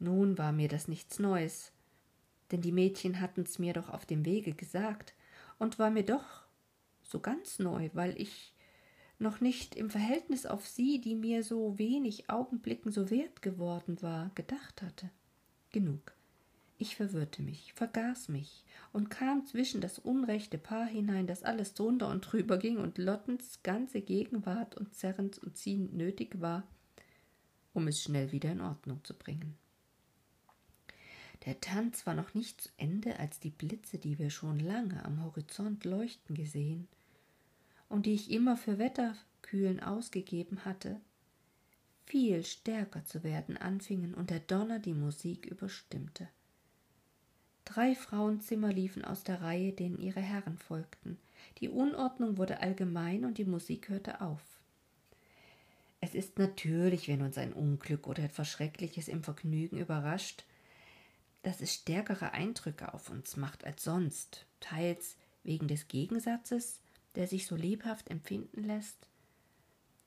Nun 0.00 0.38
war 0.38 0.50
mir 0.50 0.66
das 0.66 0.88
nichts 0.88 1.20
Neues, 1.20 1.70
denn 2.52 2.60
die 2.60 2.72
Mädchen 2.72 3.20
hatten's 3.20 3.58
mir 3.58 3.72
doch 3.72 3.88
auf 3.88 4.06
dem 4.06 4.24
Wege 4.24 4.52
gesagt, 4.52 5.14
und 5.58 5.78
war 5.78 5.90
mir 5.90 6.04
doch 6.04 6.42
so 7.02 7.20
ganz 7.20 7.58
neu, 7.58 7.90
weil 7.92 8.20
ich 8.20 8.54
noch 9.18 9.40
nicht 9.40 9.76
im 9.76 9.90
Verhältnis 9.90 10.46
auf 10.46 10.66
sie, 10.66 11.00
die 11.00 11.14
mir 11.14 11.44
so 11.44 11.78
wenig 11.78 12.28
Augenblicken 12.28 12.90
so 12.92 13.10
wert 13.10 13.42
geworden 13.42 14.02
war, 14.02 14.30
gedacht 14.34 14.82
hatte. 14.82 15.10
Genug. 15.70 16.12
Ich 16.78 16.96
verwirrte 16.96 17.42
mich, 17.42 17.72
vergaß 17.74 18.28
mich 18.28 18.64
und 18.92 19.08
kam 19.08 19.46
zwischen 19.46 19.80
das 19.80 20.00
unrechte 20.00 20.58
Paar 20.58 20.86
hinein, 20.86 21.28
das 21.28 21.44
alles 21.44 21.74
drunter 21.74 22.08
und 22.08 22.22
drüber 22.22 22.58
ging 22.58 22.78
und 22.78 22.98
Lottens 22.98 23.62
ganze 23.62 24.00
Gegenwart 24.00 24.76
und 24.76 24.92
zerrend 24.92 25.38
und 25.38 25.56
ziehend 25.56 25.94
nötig 25.94 26.40
war, 26.40 26.66
um 27.72 27.86
es 27.86 28.02
schnell 28.02 28.32
wieder 28.32 28.50
in 28.50 28.60
Ordnung 28.60 29.04
zu 29.04 29.14
bringen. 29.14 29.56
Der 31.44 31.60
Tanz 31.60 32.06
war 32.06 32.14
noch 32.14 32.34
nicht 32.34 32.60
zu 32.60 32.68
Ende, 32.76 33.18
als 33.18 33.40
die 33.40 33.50
Blitze, 33.50 33.98
die 33.98 34.18
wir 34.18 34.30
schon 34.30 34.60
lange 34.60 35.04
am 35.04 35.24
Horizont 35.24 35.84
leuchten 35.84 36.36
gesehen 36.36 36.86
und 37.88 38.06
die 38.06 38.14
ich 38.14 38.30
immer 38.30 38.56
für 38.56 38.78
Wetterkühlen 38.78 39.80
ausgegeben 39.80 40.64
hatte, 40.64 41.00
viel 42.06 42.44
stärker 42.44 43.04
zu 43.04 43.24
werden 43.24 43.56
anfingen 43.56 44.14
und 44.14 44.30
der 44.30 44.40
Donner 44.40 44.78
die 44.78 44.94
Musik 44.94 45.46
überstimmte. 45.46 46.28
Drei 47.64 47.94
Frauenzimmer 47.94 48.72
liefen 48.72 49.04
aus 49.04 49.24
der 49.24 49.40
Reihe, 49.40 49.72
denen 49.72 49.98
ihre 49.98 50.20
Herren 50.20 50.58
folgten. 50.58 51.18
Die 51.58 51.68
Unordnung 51.68 52.36
wurde 52.36 52.60
allgemein 52.60 53.24
und 53.24 53.38
die 53.38 53.44
Musik 53.44 53.88
hörte 53.88 54.20
auf. 54.20 54.42
Es 56.00 56.14
ist 56.14 56.38
natürlich, 56.38 57.08
wenn 57.08 57.22
uns 57.22 57.38
ein 57.38 57.52
Unglück 57.52 58.08
oder 58.08 58.24
etwas 58.24 58.48
Schreckliches 58.48 59.08
im 59.08 59.22
Vergnügen 59.22 59.78
überrascht, 59.78 60.44
dass 61.42 61.60
es 61.60 61.74
stärkere 61.74 62.32
Eindrücke 62.32 62.94
auf 62.94 63.10
uns 63.10 63.36
macht 63.36 63.64
als 63.64 63.84
sonst, 63.84 64.46
teils 64.60 65.16
wegen 65.42 65.68
des 65.68 65.88
Gegensatzes, 65.88 66.80
der 67.14 67.26
sich 67.26 67.46
so 67.46 67.56
lebhaft 67.56 68.10
empfinden 68.10 68.64
lässt, 68.64 69.08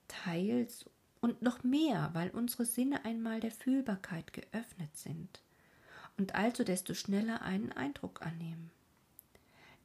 teils 0.07 0.85
und 1.19 1.41
noch 1.41 1.63
mehr, 1.63 2.09
weil 2.13 2.29
unsere 2.29 2.65
Sinne 2.65 3.03
einmal 3.05 3.39
der 3.39 3.51
Fühlbarkeit 3.51 4.33
geöffnet 4.33 4.95
sind 4.95 5.41
und 6.17 6.35
also 6.35 6.63
desto 6.63 6.93
schneller 6.93 7.41
einen 7.41 7.71
Eindruck 7.71 8.21
annehmen. 8.21 8.71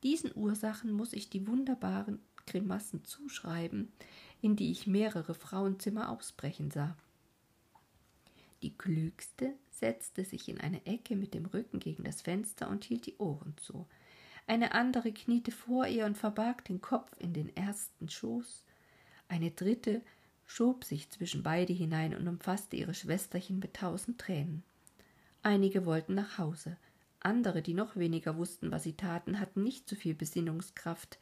Diesen 0.03 0.35
Ursachen 0.35 0.93
muss 0.93 1.13
ich 1.13 1.29
die 1.29 1.47
wunderbaren 1.47 2.21
Grimassen 2.47 3.05
zuschreiben, 3.05 3.93
in 4.41 4.57
die 4.57 4.71
ich 4.71 4.87
mehrere 4.87 5.35
Frauenzimmer 5.35 6.09
ausbrechen 6.09 6.71
sah. 6.71 6.97
Die 8.63 8.77
klügste 8.77 9.55
setzte 9.71 10.25
sich 10.25 10.49
in 10.49 10.61
eine 10.61 10.85
Ecke 10.87 11.17
mit 11.17 11.35
dem 11.35 11.47
Rücken 11.47 11.81
gegen 11.81 12.05
das 12.05 12.23
Fenster 12.23 12.69
und 12.69 12.85
hielt 12.85 13.07
die 13.07 13.17
Ohren 13.17 13.55
zu. 13.57 13.87
Eine 14.47 14.73
andere 14.73 15.13
kniete 15.13 15.53
vor 15.53 15.87
ihr 15.87 16.05
und 16.07 16.19
verbarg 16.19 16.65
den 16.65 16.81
Kopf 16.81 17.13
in 17.19 17.33
den 17.33 17.55
ersten 17.57 18.09
Schoß. 18.09 18.65
Eine 19.29 19.51
dritte 19.51 20.03
schob 20.45 20.85
sich 20.85 21.09
zwischen 21.11 21.43
beide 21.43 21.73
hinein 21.73 22.15
und 22.15 22.27
umfasste 22.27 22.77
ihre 22.77 22.95
Schwesterchen 22.95 23.61
mit 23.61 23.75
tausend 23.75 24.19
Tränen. 24.19 24.65
Einige 25.43 25.87
wollten 25.87 26.15
nach 26.15 26.39
Hause, 26.39 26.77
andere, 27.21 27.63
die 27.63 27.75
noch 27.75 27.97
weniger 27.97 28.37
wussten, 28.37 28.71
was 28.71 28.83
sie 28.83 28.95
taten, 28.95 29.41
hatten 29.41 29.63
nicht 29.63 29.89
so 29.89 29.95
viel 29.95 30.15
Besinnungskraft, 30.15 31.19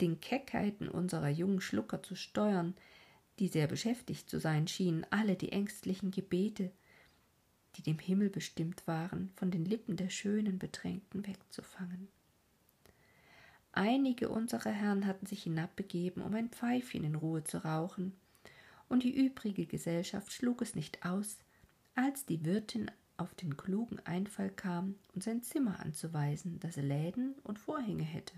den 0.00 0.20
Keckheiten 0.20 0.88
unserer 0.88 1.28
jungen 1.28 1.60
Schlucker 1.60 2.02
zu 2.02 2.14
steuern, 2.14 2.74
die 3.38 3.48
sehr 3.48 3.66
beschäftigt 3.66 4.30
zu 4.30 4.38
sein 4.40 4.66
schienen, 4.66 5.06
alle 5.10 5.36
die 5.36 5.52
ängstlichen 5.52 6.10
Gebete, 6.10 6.72
die 7.76 7.82
dem 7.82 7.98
Himmel 7.98 8.30
bestimmt 8.30 8.86
waren, 8.86 9.30
von 9.36 9.50
den 9.50 9.64
Lippen 9.64 9.96
der 9.96 10.08
schönen 10.08 10.58
Bedrängten 10.58 11.26
wegzufangen. 11.26 12.08
Einige 13.72 14.30
unserer 14.30 14.70
Herren 14.70 15.06
hatten 15.06 15.26
sich 15.26 15.42
hinabbegeben, 15.42 16.22
um 16.22 16.34
ein 16.34 16.48
Pfeifchen 16.48 17.04
in 17.04 17.14
Ruhe 17.14 17.44
zu 17.44 17.62
rauchen, 17.64 18.14
und 18.88 19.02
die 19.02 19.14
übrige 19.14 19.66
Gesellschaft 19.66 20.32
schlug 20.32 20.62
es 20.62 20.74
nicht 20.74 21.04
aus, 21.04 21.38
als 21.94 22.24
die 22.24 22.44
Wirtin 22.44 22.90
auf 23.16 23.34
den 23.34 23.56
klugen 23.56 23.98
Einfall 24.06 24.50
kam, 24.50 24.94
uns 25.14 25.26
ein 25.26 25.42
Zimmer 25.42 25.80
anzuweisen, 25.80 26.60
das 26.60 26.76
Läden 26.76 27.34
und 27.42 27.58
Vorhänge 27.58 28.04
hätte. 28.04 28.34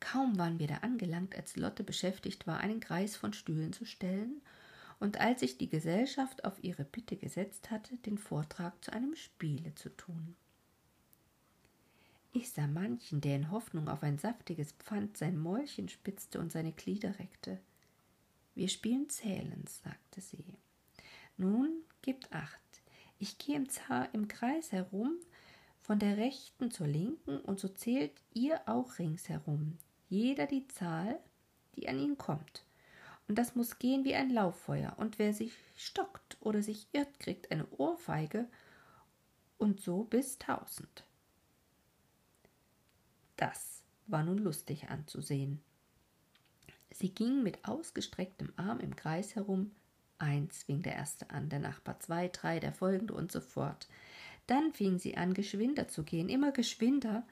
Kaum 0.00 0.38
waren 0.38 0.58
wir 0.58 0.66
da 0.66 0.78
angelangt, 0.78 1.36
als 1.36 1.56
Lotte 1.56 1.84
beschäftigt 1.84 2.46
war, 2.46 2.58
einen 2.58 2.80
Kreis 2.80 3.16
von 3.16 3.32
Stühlen 3.32 3.72
zu 3.72 3.84
stellen, 3.84 4.40
und 4.98 5.18
als 5.18 5.40
sich 5.40 5.56
die 5.56 5.70
Gesellschaft 5.70 6.44
auf 6.44 6.62
ihre 6.62 6.84
Bitte 6.84 7.16
gesetzt 7.16 7.70
hatte, 7.70 7.96
den 7.98 8.18
Vortrag 8.18 8.84
zu 8.84 8.92
einem 8.92 9.16
Spiele 9.16 9.74
zu 9.74 9.88
tun. 9.88 10.36
Ich 12.32 12.50
sah 12.50 12.66
manchen, 12.66 13.20
der 13.20 13.36
in 13.36 13.50
Hoffnung 13.50 13.88
auf 13.88 14.02
ein 14.02 14.18
saftiges 14.18 14.72
Pfand 14.72 15.16
sein 15.16 15.36
Mäulchen 15.38 15.88
spitzte 15.88 16.38
und 16.38 16.52
seine 16.52 16.72
Glieder 16.72 17.18
reckte. 17.18 17.58
Wir 18.54 18.68
spielen 18.68 19.08
Zählens, 19.08 19.80
sagte 19.82 20.20
sie. 20.20 20.44
Nun 21.36 21.82
gebt 22.02 22.32
acht. 22.32 22.60
Ich 23.18 23.38
gehe 23.38 23.56
im, 23.56 23.66
im 24.12 24.28
Kreis 24.28 24.70
herum, 24.70 25.16
von 25.80 25.98
der 25.98 26.18
rechten 26.18 26.70
zur 26.70 26.86
linken, 26.86 27.40
und 27.40 27.58
so 27.58 27.68
zählt 27.68 28.12
ihr 28.32 28.60
auch 28.66 28.98
ringsherum, 28.98 29.78
jeder 30.10 30.46
die 30.46 30.66
Zahl, 30.68 31.18
die 31.76 31.88
an 31.88 31.98
ihn 31.98 32.18
kommt. 32.18 32.64
Und 33.28 33.38
das 33.38 33.54
muss 33.54 33.78
gehen 33.78 34.04
wie 34.04 34.14
ein 34.14 34.30
Lauffeuer, 34.30 34.94
und 34.98 35.18
wer 35.18 35.32
sich 35.32 35.52
stockt 35.76 36.36
oder 36.40 36.62
sich 36.62 36.88
irrt, 36.92 37.18
kriegt 37.20 37.50
eine 37.50 37.66
Ohrfeige, 37.78 38.48
und 39.56 39.80
so 39.80 40.04
bis 40.04 40.38
tausend. 40.38 41.04
Das 43.36 43.82
war 44.06 44.24
nun 44.24 44.38
lustig 44.38 44.88
anzusehen. 44.88 45.62
Sie 46.90 47.14
ging 47.14 47.42
mit 47.42 47.64
ausgestrecktem 47.66 48.52
Arm 48.56 48.80
im 48.80 48.96
Kreis 48.96 49.36
herum. 49.36 49.70
Eins 50.18 50.64
fing 50.64 50.82
der 50.82 50.94
erste 50.94 51.30
an, 51.30 51.48
der 51.48 51.60
Nachbar 51.60 52.00
zwei, 52.00 52.28
drei, 52.28 52.58
der 52.58 52.72
folgende 52.72 53.14
und 53.14 53.30
so 53.30 53.40
fort. 53.40 53.88
Dann 54.46 54.72
fing 54.72 54.98
sie 54.98 55.16
an, 55.16 55.34
geschwinder 55.34 55.88
zu 55.88 56.02
gehen, 56.02 56.28
immer 56.28 56.50
geschwinder. 56.50 57.24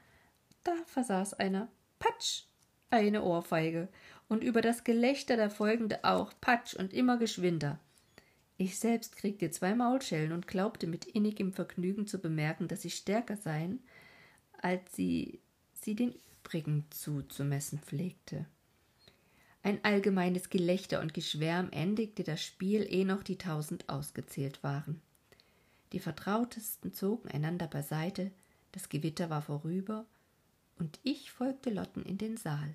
Da 0.62 0.74
versaß 0.86 1.34
einer. 1.34 1.68
Patsch! 1.98 2.47
Eine 2.90 3.22
Ohrfeige. 3.22 3.88
Und 4.28 4.42
über 4.42 4.60
das 4.60 4.84
Gelächter 4.84 5.36
der 5.36 5.50
folgende 5.50 6.04
auch. 6.04 6.32
Patsch 6.40 6.74
und 6.74 6.92
immer 6.92 7.18
geschwinder. 7.18 7.78
Ich 8.56 8.78
selbst 8.78 9.16
kriegte 9.16 9.50
zwei 9.50 9.74
Maulschellen 9.74 10.32
und 10.32 10.48
glaubte 10.48 10.86
mit 10.86 11.04
innigem 11.04 11.52
Vergnügen 11.52 12.06
zu 12.06 12.18
bemerken, 12.18 12.66
dass 12.66 12.82
sie 12.82 12.90
stärker 12.90 13.36
seien, 13.36 13.80
als 14.60 14.96
sie 14.96 15.40
sie 15.74 15.94
den 15.94 16.14
übrigen 16.42 16.84
zuzumessen 16.90 17.78
pflegte. 17.78 18.46
Ein 19.62 19.84
allgemeines 19.84 20.50
Gelächter 20.50 21.00
und 21.00 21.14
Geschwärm 21.14 21.68
endigte 21.70 22.24
das 22.24 22.42
Spiel, 22.42 22.82
ehe 22.88 23.06
noch 23.06 23.22
die 23.22 23.38
tausend 23.38 23.88
ausgezählt 23.88 24.62
waren. 24.62 25.00
Die 25.92 26.00
Vertrautesten 26.00 26.92
zogen 26.92 27.28
einander 27.28 27.66
beiseite, 27.66 28.30
das 28.72 28.88
Gewitter 28.88 29.30
war 29.30 29.42
vorüber, 29.42 30.04
und 30.78 30.98
ich 31.02 31.30
folgte 31.30 31.70
Lotten 31.70 32.02
in 32.04 32.18
den 32.18 32.36
Saal. 32.36 32.74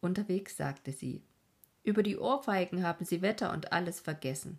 Unterwegs 0.00 0.56
sagte 0.56 0.92
sie, 0.92 1.22
über 1.84 2.02
die 2.02 2.16
Ohrfeigen 2.16 2.84
haben 2.84 3.04
sie 3.04 3.22
Wetter 3.22 3.52
und 3.52 3.72
alles 3.72 4.00
vergessen. 4.00 4.58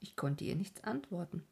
Ich 0.00 0.16
konnte 0.16 0.44
ihr 0.44 0.56
nichts 0.56 0.82
antworten. 0.84 1.44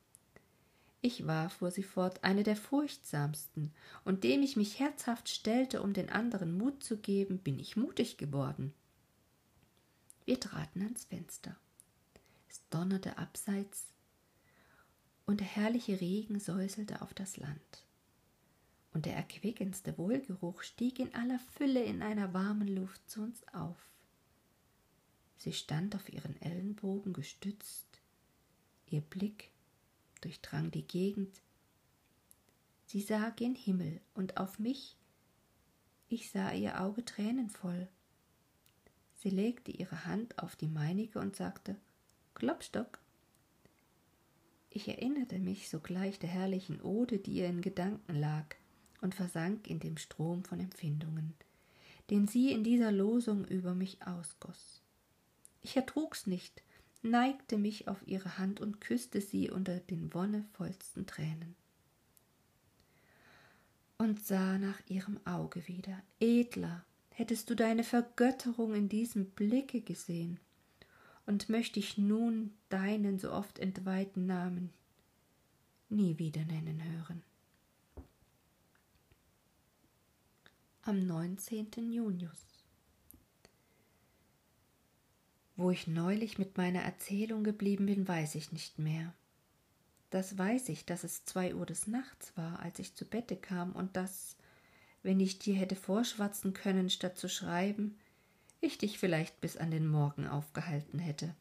Ich 1.01 1.27
war, 1.27 1.49
fuhr 1.49 1.71
sie 1.71 1.85
fort, 1.85 2.25
eine 2.25 2.43
der 2.43 2.57
furchtsamsten, 2.57 3.73
und 4.05 4.25
dem 4.25 4.43
ich 4.43 4.57
mich 4.57 4.81
herzhaft 4.81 5.29
stellte, 5.29 5.81
um 5.81 5.93
den 5.93 6.11
anderen 6.11 6.59
Mut 6.59 6.83
zu 6.83 6.97
geben, 6.97 7.39
bin 7.39 7.59
ich 7.59 7.77
mutig 7.77 8.17
geworden. 8.17 8.75
Wir 10.25 10.41
traten 10.41 10.83
ans 10.83 11.05
Fenster. 11.05 11.57
Es 12.49 12.61
donnerte 12.71 13.17
abseits, 13.17 13.87
und 15.25 15.41
der 15.41 15.47
herrliche 15.47 16.01
Regen 16.01 16.41
säuselte 16.41 17.01
auf 17.01 17.15
das 17.15 17.37
Land. 17.37 17.88
Und 18.92 19.07
der 19.07 19.16
erquickendste 19.16 19.96
Wohlgeruch 19.98 20.62
stieg 20.62 20.98
in 20.98 21.14
aller 21.14 21.38
Fülle 21.38 21.83
in 21.85 22.03
einer 22.03 22.33
warmen 22.33 22.68
Luft 22.68 23.09
zu 23.09 23.22
uns 23.22 23.46
auf. 23.53 23.77
Sie 25.37 25.53
stand 25.53 25.94
auf 25.94 26.12
ihren 26.12 26.40
Ellenbogen 26.42 27.12
gestützt, 27.12 28.01
ihr 28.87 29.01
Blick 29.01 29.51
durchdrang 30.20 30.70
die 30.70 30.87
Gegend. 30.87 31.40
Sie 32.87 33.01
sah 33.01 33.31
gen 33.31 33.55
Himmel 33.55 34.01
und 34.14 34.37
auf 34.37 34.59
mich. 34.59 34.96
Ich 36.09 36.31
sah 36.31 36.53
ihr 36.53 36.81
Auge 36.81 37.05
tränenvoll. 37.05 37.88
Sie 39.14 39.31
legte 39.31 39.70
ihre 39.70 40.07
Hand 40.07 40.38
auf 40.38 40.57
die 40.57 40.68
meinige 40.68 41.18
und 41.18 41.37
sagte 41.37 41.77
Klopstock. 42.35 42.98
Ich 44.70 44.88
erinnerte 44.88 45.38
mich 45.38 45.68
sogleich 45.68 46.18
der 46.18 46.31
herrlichen 46.31 46.81
Ode, 46.81 47.18
die 47.18 47.33
ihr 47.33 47.46
in 47.46 47.62
Gedanken 47.62 48.14
lag, 48.14 48.57
und 49.01 49.15
versank 49.15 49.69
in 49.69 49.81
dem 49.81 49.97
Strom 49.97 50.45
von 50.45 50.61
Empfindungen, 50.61 51.35
den 52.11 52.27
sie 52.27 52.53
in 52.53 52.65
dieser 52.65 52.93
Losung 52.93 53.45
über 53.47 53.75
mich 53.75 54.03
ausgoß. 54.07 54.83
Ich 55.63 55.77
ertrug's 55.77 56.27
nicht, 56.27 56.63
neigte 57.03 57.59
mich 57.59 57.89
auf 57.89 58.07
ihre 58.07 58.39
Hand 58.39 58.61
und 58.61 58.81
küsste 58.81 59.21
sie 59.21 59.51
unter 59.51 59.79
den 59.79 60.13
wonnevollsten 60.15 61.07
Tränen. 61.07 61.55
Und 63.99 64.25
sah 64.25 64.59
nach 64.59 64.81
ihrem 64.89 65.19
Auge 65.27 65.67
wieder. 65.67 66.03
Edler, 66.21 66.85
hättest 67.11 67.51
du 67.51 67.57
deine 67.57 67.83
Vergötterung 67.83 68.75
in 68.75 68.89
diesem 68.89 69.27
Blicke 69.31 69.81
gesehen, 69.81 70.39
und 71.29 71.51
möchte 71.51 71.79
ich 71.79 71.99
nun 71.99 72.53
deinen 72.71 73.19
so 73.19 73.31
oft 73.31 73.59
entweihten 73.59 74.25
Namen 74.25 74.73
nie 75.91 76.17
wieder 76.17 76.43
nennen 76.47 76.83
hören. 76.83 77.23
Am 80.88 81.07
19. 81.07 81.92
Junius 81.92 82.64
Wo 85.55 85.70
ich 85.70 85.87
neulich 85.87 86.38
mit 86.38 86.57
meiner 86.57 86.81
Erzählung 86.81 87.44
geblieben 87.44 87.85
bin, 87.85 88.09
weiß 88.09 88.37
ich 88.37 88.53
nicht 88.53 88.79
mehr. 88.79 89.12
Das 90.09 90.38
weiß 90.38 90.70
ich, 90.70 90.87
dass 90.87 91.05
es 91.05 91.27
zwei 91.27 91.55
Uhr 91.55 91.66
des 91.66 91.88
Nachts 91.88 92.35
war, 92.38 92.61
als 92.61 92.79
ich 92.79 92.94
zu 92.94 93.05
Bette 93.05 93.37
kam, 93.37 93.72
und 93.72 93.96
dass, 93.96 94.38
wenn 95.03 95.20
ich 95.20 95.38
dir 95.38 95.57
hätte 95.57 95.77
vorschwatzen 95.77 96.55
können, 96.55 96.88
statt 96.88 97.18
zu 97.18 97.29
schreiben, 97.29 97.98
ich 98.62 98.79
dich 98.79 98.98
vielleicht 98.98 99.42
bis 99.42 99.59
an 99.59 99.70
den 99.70 99.87
Morgen 99.87 100.27
aufgehalten 100.27 101.01
hätte. 101.01 101.35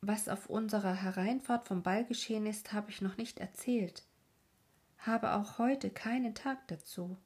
Was 0.00 0.28
auf 0.28 0.48
unserer 0.48 0.94
Hereinfahrt 0.94 1.66
vom 1.66 1.82
Ball 1.82 2.04
geschehen 2.04 2.46
ist, 2.46 2.72
habe 2.72 2.92
ich 2.92 3.00
noch 3.00 3.16
nicht 3.16 3.40
erzählt, 3.40 4.05
habe 4.98 5.34
auch 5.34 5.58
heute 5.58 5.90
keinen 5.90 6.34
Tag 6.34 6.66
dazu. 6.68 7.16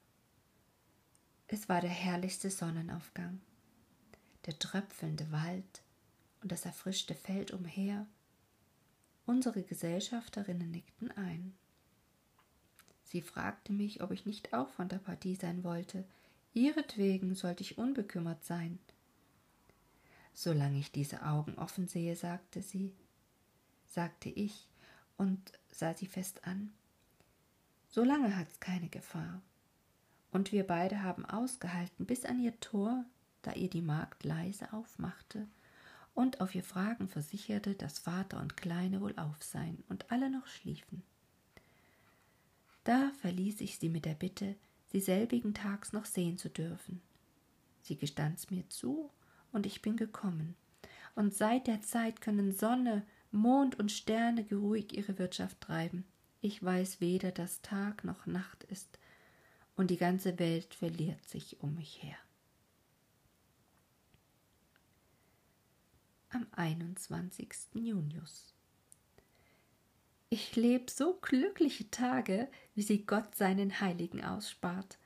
Es 1.46 1.68
war 1.68 1.80
der 1.80 1.90
herrlichste 1.90 2.50
Sonnenaufgang 2.50 3.40
der 4.46 4.58
tröpfelnde 4.58 5.30
Wald 5.32 5.82
und 6.42 6.52
das 6.52 6.64
erfrischte 6.64 7.14
Feld 7.14 7.52
umher. 7.52 8.06
Unsere 9.26 9.62
Gesellschafterinnen 9.62 10.70
nickten 10.70 11.10
ein. 11.12 11.54
Sie 13.04 13.22
fragte 13.22 13.72
mich, 13.72 14.02
ob 14.02 14.12
ich 14.12 14.26
nicht 14.26 14.54
auch 14.54 14.68
von 14.70 14.88
der 14.88 14.98
Partie 14.98 15.34
sein 15.34 15.64
wollte. 15.64 16.04
Ihretwegen 16.54 17.34
sollte 17.34 17.62
ich 17.62 17.78
unbekümmert 17.78 18.44
sein. 18.44 18.78
Solange 20.32 20.78
ich 20.78 20.92
diese 20.92 21.24
Augen 21.24 21.56
offen 21.56 21.86
sehe, 21.86 22.16
sagte 22.16 22.62
sie, 22.62 22.94
sagte 23.86 24.30
ich 24.30 24.68
und 25.16 25.52
sah 25.70 25.92
sie 25.94 26.06
fest 26.06 26.44
an. 26.44 26.72
Solange 27.90 28.36
hat's 28.36 28.60
keine 28.60 28.88
Gefahr. 28.88 29.42
Und 30.32 30.52
wir 30.52 30.66
beide 30.66 31.02
haben 31.02 31.24
ausgehalten 31.24 32.06
bis 32.06 32.24
an 32.24 32.38
ihr 32.38 32.58
Tor 32.60 33.04
da 33.42 33.52
ihr 33.52 33.70
die 33.70 33.82
Magd 33.82 34.24
leise 34.24 34.72
aufmachte 34.72 35.48
und 36.14 36.40
auf 36.40 36.54
ihr 36.54 36.64
Fragen 36.64 37.08
versicherte, 37.08 37.74
dass 37.74 37.98
Vater 37.98 38.40
und 38.40 38.56
Kleine 38.56 39.00
wohl 39.00 39.16
auf 39.18 39.42
seien 39.42 39.82
und 39.88 40.10
alle 40.10 40.30
noch 40.30 40.46
schliefen. 40.46 41.02
Da 42.84 43.10
verließ 43.20 43.60
ich 43.60 43.78
sie 43.78 43.88
mit 43.88 44.04
der 44.04 44.14
Bitte, 44.14 44.56
sie 44.86 45.00
selbigen 45.00 45.54
Tags 45.54 45.92
noch 45.92 46.04
sehen 46.04 46.38
zu 46.38 46.48
dürfen. 46.48 47.00
Sie 47.82 47.96
gestand's 47.96 48.50
mir 48.50 48.68
zu, 48.68 49.10
und 49.52 49.66
ich 49.66 49.82
bin 49.82 49.96
gekommen. 49.96 50.54
Und 51.14 51.34
seit 51.34 51.66
der 51.66 51.82
Zeit 51.82 52.20
können 52.20 52.52
Sonne, 52.52 53.04
Mond 53.32 53.78
und 53.78 53.90
Sterne 53.90 54.44
geruhig 54.44 54.96
ihre 54.96 55.18
Wirtschaft 55.18 55.60
treiben 55.60 56.04
ich 56.40 56.62
weiß 56.62 57.00
weder, 57.00 57.32
dass 57.32 57.62
Tag 57.62 58.04
noch 58.04 58.26
Nacht 58.26 58.64
ist, 58.64 58.98
und 59.76 59.90
die 59.90 59.96
ganze 59.96 60.38
Welt 60.38 60.74
verliert 60.74 61.26
sich 61.26 61.60
um 61.60 61.74
mich 61.74 62.02
her. 62.02 62.16
Am 66.28 66.46
21. 66.52 67.48
Junius 67.74 68.54
Ich 70.28 70.54
lebe 70.54 70.90
so 70.90 71.14
glückliche 71.20 71.90
Tage, 71.90 72.48
wie 72.74 72.82
sie 72.82 73.06
Gott 73.06 73.34
seinen 73.34 73.80
Heiligen 73.80 74.22
ausspart. 74.22 74.98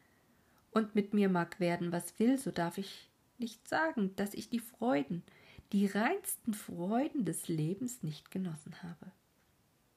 Und 0.71 0.97
mit 0.97 1.15
mir 1.15 1.29
mag 1.29 1.61
werden, 1.61 1.93
was 1.93 2.19
will, 2.19 2.37
so 2.37 2.51
darf 2.51 2.77
ich 2.77 3.09
nicht 3.39 3.69
sagen, 3.69 4.15
dass 4.17 4.35
ich 4.35 4.51
die 4.51 4.59
Freuden, 4.59 5.23
die 5.73 5.87
reinsten 5.87 6.53
Freuden 6.53 7.25
des 7.25 7.49
Lebens 7.49 8.03
nicht 8.03 8.31
genossen 8.31 8.83
habe. 8.83 9.13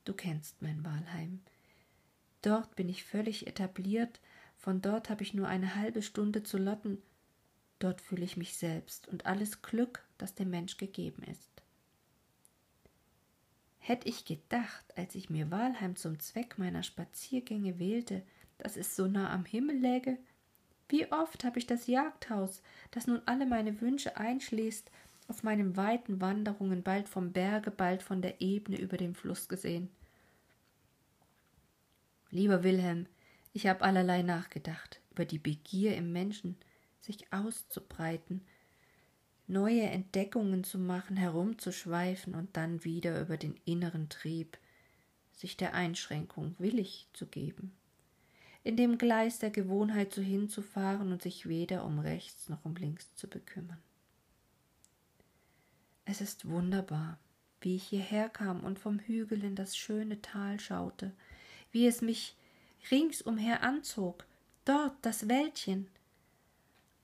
Du 0.07 0.13
kennst 0.13 0.61
mein 0.61 0.85
Wahlheim. 0.85 1.41
Dort 2.41 2.77
bin 2.77 2.87
ich 2.87 3.03
völlig 3.03 3.45
etabliert, 3.45 4.21
von 4.55 4.81
dort 4.81 5.09
habe 5.09 5.21
ich 5.21 5.33
nur 5.33 5.49
eine 5.49 5.75
halbe 5.75 6.01
Stunde 6.01 6.43
zu 6.43 6.57
lotten, 6.57 7.01
dort 7.79 7.99
fühle 7.99 8.23
ich 8.23 8.37
mich 8.37 8.55
selbst 8.55 9.09
und 9.09 9.25
alles 9.25 9.61
Glück, 9.61 10.05
das 10.17 10.33
dem 10.33 10.49
Mensch 10.49 10.77
gegeben 10.77 11.23
ist. 11.23 11.61
Hätt 13.79 14.05
ich 14.05 14.23
gedacht, 14.23 14.85
als 14.97 15.13
ich 15.13 15.29
mir 15.29 15.51
Walheim 15.51 15.97
zum 15.97 16.21
Zweck 16.21 16.57
meiner 16.57 16.83
Spaziergänge 16.83 17.77
wählte, 17.77 18.23
dass 18.59 18.77
es 18.77 18.95
so 18.95 19.07
nah 19.07 19.29
am 19.33 19.43
Himmel 19.43 19.77
läge? 19.77 20.17
Wie 20.87 21.11
oft 21.11 21.43
habe 21.43 21.59
ich 21.59 21.67
das 21.67 21.85
Jagdhaus, 21.87 22.61
das 22.91 23.07
nun 23.07 23.21
alle 23.25 23.45
meine 23.45 23.81
Wünsche 23.81 24.15
einschließt, 24.15 24.89
auf 25.27 25.43
meinen 25.43 25.75
weiten 25.75 26.21
Wanderungen 26.21 26.83
bald 26.83 27.09
vom 27.09 27.33
Berge, 27.33 27.71
bald 27.71 28.01
von 28.01 28.21
der 28.21 28.41
Ebene 28.41 28.79
über 28.79 28.97
dem 28.97 29.13
Fluss 29.13 29.47
gesehen. 29.47 29.89
Lieber 32.29 32.63
Wilhelm, 32.63 33.07
ich 33.53 33.67
habe 33.67 33.81
allerlei 33.81 34.21
nachgedacht 34.21 35.01
über 35.11 35.25
die 35.25 35.39
Begier 35.39 35.95
im 35.95 36.11
Menschen, 36.13 36.57
sich 37.01 37.31
auszubreiten, 37.31 38.41
neue 39.47 39.83
Entdeckungen 39.83 40.63
zu 40.63 40.77
machen, 40.77 41.17
herumzuschweifen 41.17 42.35
und 42.35 42.55
dann 42.57 42.83
wieder 42.83 43.19
über 43.21 43.37
den 43.37 43.55
inneren 43.65 44.09
Trieb, 44.09 44.57
sich 45.31 45.55
der 45.55 45.73
Einschränkung 45.73 46.55
willig 46.59 47.07
zu 47.13 47.27
geben, 47.27 47.71
in 48.63 48.75
dem 48.75 48.97
Gleis 48.97 49.39
der 49.39 49.51
Gewohnheit 49.51 50.13
so 50.13 50.21
hinzufahren 50.21 51.11
und 51.11 51.21
sich 51.21 51.47
weder 51.47 51.85
um 51.85 51.99
rechts 51.99 52.49
noch 52.49 52.65
um 52.65 52.75
links 52.75 53.15
zu 53.15 53.27
bekümmern. 53.27 53.81
Es 56.09 56.21
ist 56.21 56.47
wunderbar, 56.47 57.19
wie 57.59 57.75
ich 57.75 57.83
hierher 57.83 58.29
kam 58.29 58.61
und 58.61 58.79
vom 58.79 58.97
Hügel 58.97 59.43
in 59.43 59.55
das 59.55 59.75
schöne 59.75 60.21
Tal 60.21 60.57
schaute, 60.57 61.11
wie 61.73 61.85
es 61.85 62.01
mich 62.01 62.37
ringsumher 62.89 63.61
anzog, 63.61 64.25
dort 64.63 64.93
das 65.01 65.27
Wäldchen. 65.27 65.89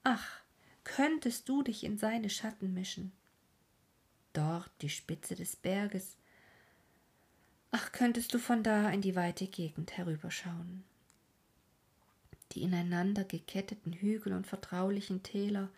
Ach, 0.03 0.39
könntest 0.85 1.49
du 1.49 1.63
dich 1.63 1.83
in 1.83 1.97
seine 1.97 2.29
Schatten 2.29 2.73
mischen. 2.73 3.11
Dort 4.31 4.71
die 4.81 4.89
Spitze 4.89 5.35
des 5.35 5.57
Berges. 5.57 6.15
Ach, 7.71 7.91
könntest 7.91 8.33
du 8.33 8.39
von 8.39 8.63
da 8.63 8.89
in 8.89 9.01
die 9.01 9.17
weite 9.17 9.47
Gegend 9.47 9.97
herüberschauen. 9.97 10.85
Die 12.53 12.61
ineinander 12.61 13.25
geketteten 13.25 13.91
Hügel 13.91 14.31
und 14.31 14.47
vertraulichen 14.47 15.23
Täler. 15.23 15.69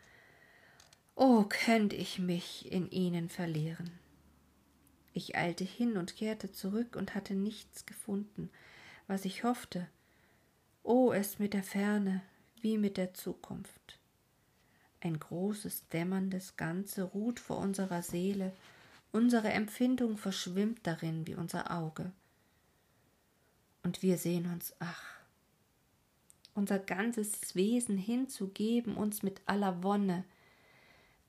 Oh, 1.15 1.45
könnt 1.47 1.93
ich 1.93 2.19
mich 2.19 2.71
in 2.71 2.89
ihnen 2.91 3.30
verlieren. 3.30 3.91
Ich 5.13 5.38
eilte 5.38 5.63
hin 5.63 5.97
und 5.97 6.15
kehrte 6.15 6.51
zurück 6.51 6.95
und 6.95 7.15
hatte 7.15 7.34
nichts 7.34 7.86
gefunden, 7.86 8.49
was 9.08 9.25
ich 9.25 9.43
hoffte. 9.43 9.88
Oh, 10.84 11.13
es 11.13 11.39
mit 11.39 11.54
der 11.54 11.63
Ferne 11.63 12.21
wie 12.62 12.78
mit 12.78 12.97
der 12.97 13.13
Zukunft 13.13 13.99
ein 15.06 15.19
großes, 15.19 15.88
dämmerndes 15.89 16.58
Ganze 16.58 17.04
ruht 17.04 17.39
vor 17.39 17.58
unserer 17.58 18.01
Seele, 18.01 18.51
unsere 19.12 19.49
Empfindung 19.49 20.17
verschwimmt 20.17 20.80
darin 20.84 21.28
wie 21.28 21.36
unser 21.36 21.71
Auge. 21.71 22.12
Und 23.84 24.01
wir 24.01 24.17
sehen 24.17 24.51
uns, 24.51 24.73
ach, 24.80 25.04
unser 26.56 26.80
ganzes 26.80 27.54
Wesen 27.56 27.97
hinzugeben, 27.97 28.97
uns 28.97 29.21
mit 29.21 29.41
aller 29.45 29.84
Wonne 29.84 30.23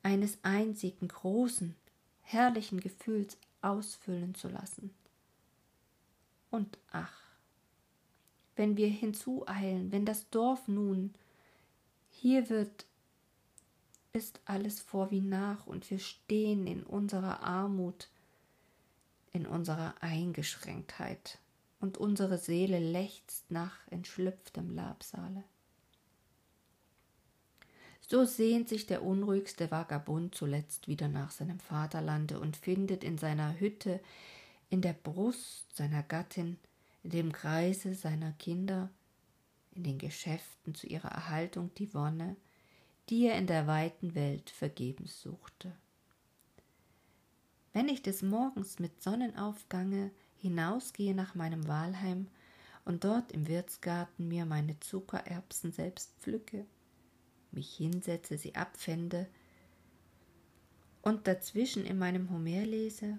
eines 0.06 0.38
einzigen 0.44 1.08
großen, 1.08 1.74
herrlichen 2.22 2.78
Gefühls 2.78 3.36
ausfüllen 3.60 4.36
zu 4.36 4.46
lassen. 4.48 4.94
Und 6.48 6.78
ach, 6.92 7.20
wenn 8.54 8.76
wir 8.76 8.86
hinzueilen, 8.86 9.90
wenn 9.90 10.06
das 10.06 10.30
Dorf 10.30 10.68
nun 10.68 11.12
hier 12.08 12.48
wird 12.50 12.86
ist 14.12 14.40
alles 14.44 14.80
vor 14.80 15.10
wie 15.10 15.20
nach 15.20 15.66
und 15.66 15.90
wir 15.90 15.98
stehen 15.98 16.68
in 16.68 16.84
unserer 16.84 17.42
Armut, 17.42 18.08
in 19.32 19.44
unserer 19.44 19.94
Eingeschränktheit 20.00 21.38
und 21.80 21.98
unsere 21.98 22.38
Seele 22.38 22.78
lechzt 22.78 23.50
nach 23.50 23.76
entschlüpftem 23.90 24.70
Labsale. 24.70 25.42
So 28.08 28.24
sehnt 28.24 28.68
sich 28.68 28.86
der 28.86 29.02
unruhigste 29.02 29.70
Vagabund 29.70 30.34
zuletzt 30.34 30.86
wieder 30.86 31.08
nach 31.08 31.32
seinem 31.32 31.58
Vaterlande 31.58 32.38
und 32.38 32.56
findet 32.56 33.02
in 33.02 33.18
seiner 33.18 33.58
Hütte, 33.58 34.00
in 34.70 34.80
der 34.80 34.92
Brust 34.92 35.74
seiner 35.74 36.04
Gattin, 36.04 36.56
in 37.02 37.10
dem 37.10 37.32
Kreise 37.32 37.94
seiner 37.94 38.32
Kinder, 38.32 38.90
in 39.74 39.82
den 39.82 39.98
Geschäften 39.98 40.74
zu 40.74 40.86
ihrer 40.86 41.10
Erhaltung 41.10 41.72
die 41.78 41.92
Wonne, 41.94 42.36
die 43.08 43.26
er 43.26 43.38
in 43.38 43.48
der 43.48 43.66
weiten 43.66 44.14
Welt 44.14 44.50
vergebens 44.50 45.20
suchte. 45.20 45.72
Wenn 47.72 47.88
ich 47.88 48.02
des 48.02 48.22
Morgens 48.22 48.78
mit 48.78 49.02
Sonnenaufgange 49.02 50.12
hinausgehe 50.36 51.14
nach 51.14 51.34
meinem 51.34 51.66
Wahlheim 51.66 52.28
und 52.84 53.04
dort 53.04 53.32
im 53.32 53.48
Wirtsgarten 53.48 54.28
mir 54.28 54.46
meine 54.46 54.78
Zuckererbsen 54.80 55.72
selbst 55.72 56.12
pflücke, 56.20 56.64
mich 57.56 57.74
hinsetze, 57.74 58.38
sie 58.38 58.54
abfände 58.54 59.26
und 61.02 61.26
dazwischen 61.26 61.84
in 61.84 61.98
meinem 61.98 62.30
Homer 62.30 62.64
lese, 62.64 63.18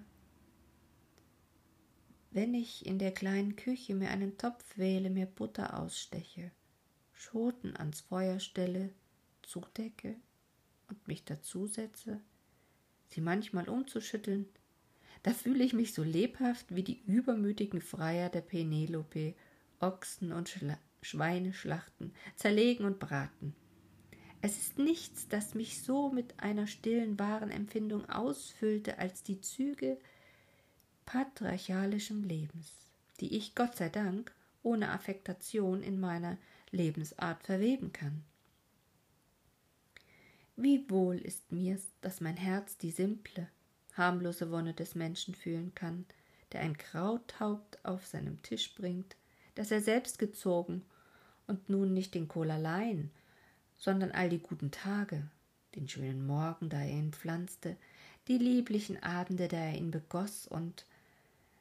wenn 2.30 2.54
ich 2.54 2.86
in 2.86 2.98
der 2.98 3.12
kleinen 3.12 3.56
Küche 3.56 3.94
mir 3.94 4.10
einen 4.10 4.38
Topf 4.38 4.64
wähle, 4.76 5.10
mir 5.10 5.26
Butter 5.26 5.78
aussteche, 5.78 6.50
Schoten 7.12 7.76
ans 7.76 8.00
Feuer 8.00 8.38
stelle, 8.38 8.90
zudecke 9.42 10.16
und 10.88 11.08
mich 11.08 11.24
dazusetze, 11.24 12.20
sie 13.08 13.20
manchmal 13.20 13.68
umzuschütteln, 13.68 14.46
da 15.22 15.32
fühle 15.32 15.64
ich 15.64 15.72
mich 15.72 15.94
so 15.94 16.02
lebhaft 16.02 16.74
wie 16.74 16.84
die 16.84 17.00
übermütigen 17.06 17.80
Freier 17.80 18.28
der 18.28 18.42
Penelope, 18.42 19.34
Ochsen 19.80 20.32
und 20.32 20.48
Schla 20.48 20.78
Schweine 21.00 21.52
schlachten, 21.52 22.12
zerlegen 22.34 22.84
und 22.84 22.98
braten. 22.98 23.54
Es 24.40 24.56
ist 24.56 24.78
nichts, 24.78 25.28
das 25.28 25.54
mich 25.54 25.82
so 25.82 26.10
mit 26.10 26.38
einer 26.38 26.66
stillen, 26.66 27.18
wahren 27.18 27.50
Empfindung 27.50 28.08
ausfüllte, 28.08 28.98
als 28.98 29.22
die 29.22 29.40
Züge 29.40 29.98
patriarchalischem 31.06 32.22
Lebens, 32.22 32.70
die 33.20 33.36
ich, 33.36 33.54
Gott 33.54 33.76
sei 33.76 33.88
Dank, 33.88 34.32
ohne 34.62 34.90
Affektation 34.90 35.82
in 35.82 35.98
meiner 35.98 36.38
Lebensart 36.70 37.42
verweben 37.42 37.92
kann. 37.92 38.22
Wie 40.56 40.88
wohl 40.90 41.16
ist 41.16 41.50
mir's, 41.50 41.86
dass 42.00 42.20
mein 42.20 42.36
Herz 42.36 42.76
die 42.76 42.90
simple, 42.90 43.48
harmlose 43.94 44.50
Wonne 44.50 44.74
des 44.74 44.94
Menschen 44.94 45.34
fühlen 45.34 45.74
kann, 45.74 46.04
der 46.52 46.60
ein 46.60 46.76
Krauthaupt 46.76 47.84
auf 47.84 48.06
seinem 48.06 48.42
Tisch 48.42 48.74
bringt, 48.74 49.16
das 49.54 49.70
er 49.70 49.80
selbst 49.80 50.18
gezogen 50.18 50.84
und 51.46 51.68
nun 51.68 51.94
nicht 51.94 52.14
den 52.14 52.28
Kohl 52.28 52.50
allein, 52.50 53.10
sondern 53.78 54.10
all 54.10 54.28
die 54.28 54.40
guten 54.40 54.70
Tage, 54.70 55.30
den 55.74 55.88
schönen 55.88 56.26
Morgen, 56.26 56.68
da 56.68 56.80
er 56.80 56.90
ihn 56.90 57.12
pflanzte, 57.12 57.76
die 58.26 58.38
lieblichen 58.38 59.02
Abende, 59.02 59.48
da 59.48 59.56
er 59.56 59.74
ihn 59.74 59.90
begoß 59.90 60.48
und 60.48 60.84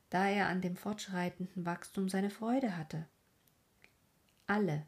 da 0.10 0.27
er 0.27 0.47
an 0.47 0.62
dem 0.62 0.75
fortschreitenden 0.75 1.65
Wachstum 1.65 2.10
seine 2.10 2.30
Freude 2.30 2.75
hatte. 2.75 3.06
Alle 4.47 4.86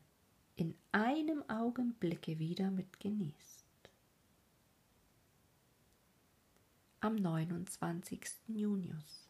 in 0.55 0.75
einem 0.91 1.43
Augenblicke 1.49 2.39
wieder 2.39 2.71
mit 2.71 2.99
genießt. 2.99 3.59
am 7.01 7.15
29. 7.15 8.19
Junius. 8.47 9.29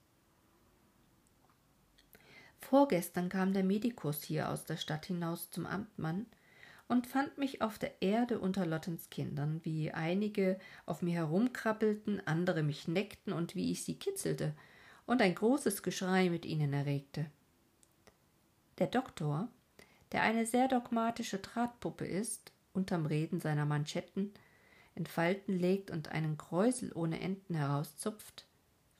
Vorgestern 2.58 3.30
kam 3.30 3.54
der 3.54 3.64
Medikus 3.64 4.24
hier 4.24 4.50
aus 4.50 4.66
der 4.66 4.78
Stadt 4.78 5.06
hinaus 5.06 5.52
zum 5.52 5.66
Amtmann 5.66 6.26
und 6.89 7.08
fand 7.08 7.38
mich 7.38 7.62
auf 7.62 7.80
der 7.80 8.02
Erde 8.02 8.39
unter 8.39 8.65
Lottens 8.65 9.10
Kindern, 9.10 9.62
wie 9.63 9.91
einige 9.91 10.60
auf 10.86 11.02
mir 11.02 11.13
herumkrabbelten, 11.13 12.25
andere 12.28 12.63
mich 12.63 12.88
neckten 12.88 13.32
und 13.32 13.56
wie 13.56 13.71
ich 13.71 13.86
sie 13.86 13.97
kitzelte 13.97 14.54
und 15.06 15.21
ein 15.21 15.36
großes 15.36 15.84
Geschrei 15.84 16.30
mit 16.30 16.45
ihnen 16.45 16.73
erregte. 16.73 17.28
Der 18.80 18.88
Doktor, 18.88 19.47
der 20.12 20.23
eine 20.23 20.47
sehr 20.47 20.67
dogmatische 20.67 21.38
Drahtpuppe 21.38 22.06
ist, 22.06 22.52
unterm 22.73 23.06
Reden 23.06 23.39
seiner 23.39 23.65
Manschetten, 23.65 24.34
in 24.95 25.06
Falten 25.06 25.60
legt 25.60 25.91
und 25.91 26.10
einen 26.10 26.38
Kräusel 26.38 26.91
ohne 26.93 27.19
Enden 27.21 27.54
herauszupft, 27.56 28.45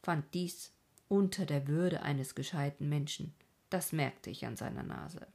fand 0.04 0.32
dies 0.36 0.74
unter 1.08 1.48
der 1.48 1.68
Würde 1.68 2.04
eines 2.04 2.36
gescheiten 2.36 2.88
Menschen. 2.88 3.34
Das 3.72 3.92
merkte 3.94 4.30
ich 4.30 4.46
an 4.46 4.58
seiner 4.58 4.84
Nase. 4.84 5.26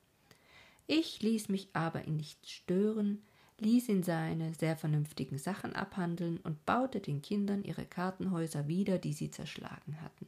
Ich 0.86 1.22
ließ 1.22 1.48
mich 1.48 1.68
aber 1.72 2.06
ihn 2.06 2.16
nicht 2.16 2.48
stören, 2.48 3.22
ließ 3.58 3.88
ihn 3.88 4.02
seine 4.02 4.52
sehr 4.54 4.76
vernünftigen 4.76 5.38
Sachen 5.38 5.74
abhandeln 5.74 6.38
und 6.38 6.66
baute 6.66 7.00
den 7.00 7.22
Kindern 7.22 7.62
ihre 7.62 7.86
Kartenhäuser 7.86 8.68
wieder, 8.68 8.98
die 8.98 9.12
sie 9.12 9.30
zerschlagen 9.30 10.00
hatten. 10.02 10.26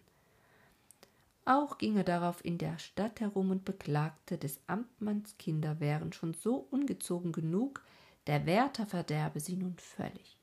Auch 1.44 1.78
ging 1.78 1.96
er 1.96 2.04
darauf 2.04 2.44
in 2.44 2.58
der 2.58 2.78
Stadt 2.78 3.20
herum 3.20 3.50
und 3.50 3.64
beklagte, 3.64 4.36
des 4.36 4.58
Amtmanns 4.66 5.36
Kinder 5.38 5.78
wären 5.78 6.12
schon 6.12 6.34
so 6.34 6.66
ungezogen 6.70 7.32
genug, 7.32 7.84
der 8.26 8.46
Wärter 8.46 8.86
verderbe 8.86 9.38
sie 9.38 9.56
nun 9.56 9.76
völlig. 9.78 10.36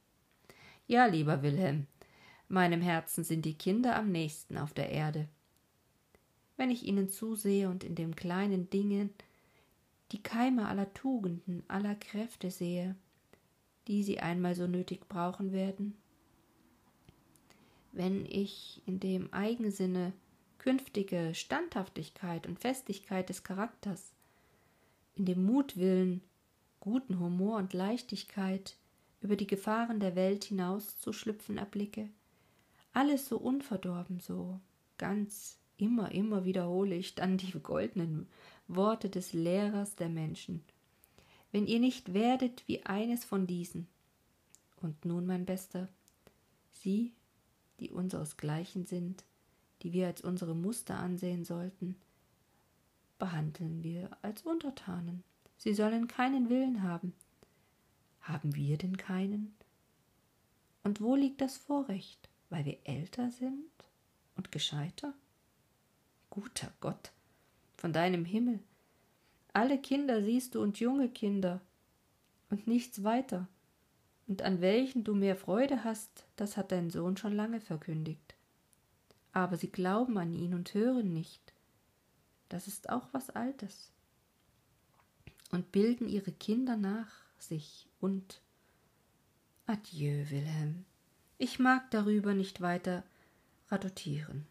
Ja, 0.87 1.05
lieber 1.05 1.41
Wilhelm, 1.41 1.87
meinem 2.47 2.81
Herzen 2.81 3.25
sind 3.25 3.43
die 3.43 3.57
Kinder 3.57 3.97
am 3.97 4.11
nächsten 4.11 4.57
auf 4.57 4.73
der 4.73 4.89
Erde. 4.91 5.27
Wenn 6.55 6.71
ich 6.71 6.83
ihnen 6.83 7.09
zusehe 7.09 7.69
und 7.69 7.83
in 7.83 7.95
dem 7.95 8.15
kleinen 8.15 8.69
Dingen 8.69 9.09
die 10.13 10.21
Keime 10.21 10.67
aller 10.67 10.93
Tugenden, 10.93 11.63
aller 11.67 11.95
Kräfte 11.95 12.51
sehe, 12.51 12.95
die 13.87 14.03
sie 14.03 14.19
einmal 14.19 14.55
so 14.55 14.67
nötig 14.67 15.09
brauchen 15.09 15.51
werden, 15.51 15.95
wenn 17.91 18.25
ich 18.25 18.81
in 18.85 18.99
dem 18.99 19.33
Eigensinne 19.33 20.13
künftige 20.59 21.33
Standhaftigkeit 21.33 22.47
und 22.47 22.59
Festigkeit 22.59 23.27
des 23.27 23.43
Charakters, 23.43 24.13
in 25.15 25.25
dem 25.25 25.43
Mutwillen, 25.45 26.21
guten 26.79 27.19
Humor 27.19 27.57
und 27.57 27.73
Leichtigkeit 27.73 28.77
über 29.21 29.35
die 29.35 29.47
Gefahren 29.47 29.99
der 29.99 30.15
Welt 30.15 30.43
hinauszuschlüpfen 30.45 31.57
erblicke, 31.57 32.09
alles 32.93 33.27
so 33.27 33.37
unverdorben, 33.37 34.19
so 34.19 34.59
ganz 34.97 35.57
immer, 35.77 36.11
immer 36.11 36.45
wiederhole 36.45 36.95
ich 36.95 37.15
dann 37.15 37.37
die 37.37 37.51
goldenen 37.51 38.27
Worte 38.75 39.09
des 39.09 39.33
Lehrers 39.33 39.95
der 39.95 40.09
Menschen. 40.09 40.63
Wenn 41.51 41.67
ihr 41.67 41.79
nicht 41.79 42.13
werdet 42.13 42.67
wie 42.67 42.85
eines 42.85 43.23
von 43.23 43.47
diesen. 43.47 43.87
Und 44.81 45.05
nun, 45.05 45.25
mein 45.25 45.45
Bester, 45.45 45.87
Sie, 46.71 47.13
die 47.79 47.91
unseresgleichen 47.91 48.85
sind, 48.85 49.23
die 49.81 49.93
wir 49.93 50.07
als 50.07 50.21
unsere 50.21 50.55
Muster 50.55 50.97
ansehen 50.97 51.45
sollten, 51.45 51.95
behandeln 53.19 53.83
wir 53.83 54.17
als 54.21 54.41
Untertanen. 54.41 55.23
Sie 55.57 55.73
sollen 55.73 56.07
keinen 56.07 56.49
Willen 56.49 56.83
haben. 56.83 57.13
Haben 58.21 58.55
wir 58.55 58.77
denn 58.77 58.97
keinen? 58.97 59.55
Und 60.83 60.99
wo 61.01 61.15
liegt 61.15 61.41
das 61.41 61.57
Vorrecht? 61.57 62.29
Weil 62.49 62.65
wir 62.65 62.77
älter 62.83 63.31
sind 63.31 63.71
und 64.35 64.51
gescheiter? 64.51 65.13
Guter 66.29 66.73
Gott, 66.81 67.11
von 67.83 67.93
deinem 67.93 68.25
Himmel. 68.25 68.59
Alle 69.51 69.77
Kinder 69.77 70.23
siehst 70.23 70.55
du 70.55 70.61
und 70.63 70.79
junge 70.79 71.09
Kinder 71.09 71.61
und 72.49 72.65
nichts 72.65 73.03
weiter. 73.03 73.47
Und 74.25 74.41
an 74.41 74.61
welchen 74.61 75.03
du 75.03 75.13
mehr 75.13 75.35
Freude 75.35 75.83
hast, 75.83 76.25
das 76.37 76.57
hat 76.57 76.71
dein 76.71 76.89
Sohn 76.89 77.17
schon 77.17 77.35
lange 77.35 77.61
verkündigt 77.61 78.33
aber 79.33 79.57
sie 79.57 79.71
glauben 79.71 80.17
an 80.17 80.31
ihn 80.31 80.53
und 80.53 80.73
hören 80.73 81.11
nicht. 81.11 81.53
Das 82.49 82.67
ist 82.67 82.89
auch 82.89 83.07
was 83.11 83.31
Altes. 83.31 83.91
Und 85.51 85.71
bilden 85.71 86.07
ihre 86.07 86.31
Kinder 86.31 86.77
nach 86.77 87.09
sich 87.37 87.87
und 87.99 88.41
Adieu, 89.65 90.29
Wilhelm. 90.29 90.85
Ich 91.37 91.59
mag 91.59 91.89
darüber 91.91 92.33
nicht 92.33 92.61
weiter 92.61 93.03
radotieren. 93.69 94.45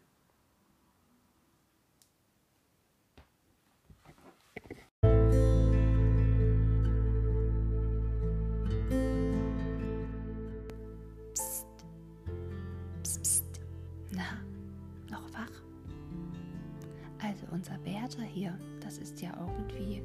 Hier. 18.33 18.57
Das 18.81 18.97
ist 18.97 19.21
ja 19.21 19.31
irgendwie 19.39 20.01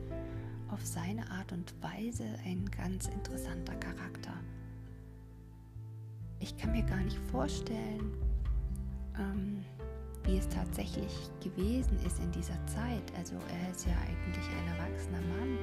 auf 0.70 0.84
seine 0.84 1.28
Art 1.30 1.50
und 1.52 1.74
Weise 1.82 2.24
ein 2.44 2.68
ganz 2.76 3.08
interessanter 3.08 3.74
Charakter. 3.76 4.34
Ich 6.40 6.56
kann 6.56 6.72
mir 6.72 6.84
gar 6.84 7.00
nicht 7.00 7.18
vorstellen, 7.30 8.12
ähm, 9.18 9.64
wie 10.24 10.36
es 10.36 10.48
tatsächlich 10.48 11.30
gewesen 11.42 11.98
ist 12.04 12.18
in 12.20 12.30
dieser 12.32 12.64
Zeit. 12.66 13.02
Also 13.16 13.34
er 13.34 13.70
ist 13.70 13.86
ja 13.86 13.94
eigentlich 14.06 14.44
ein 14.46 14.68
erwachsener 14.76 15.22
Mann 15.22 15.58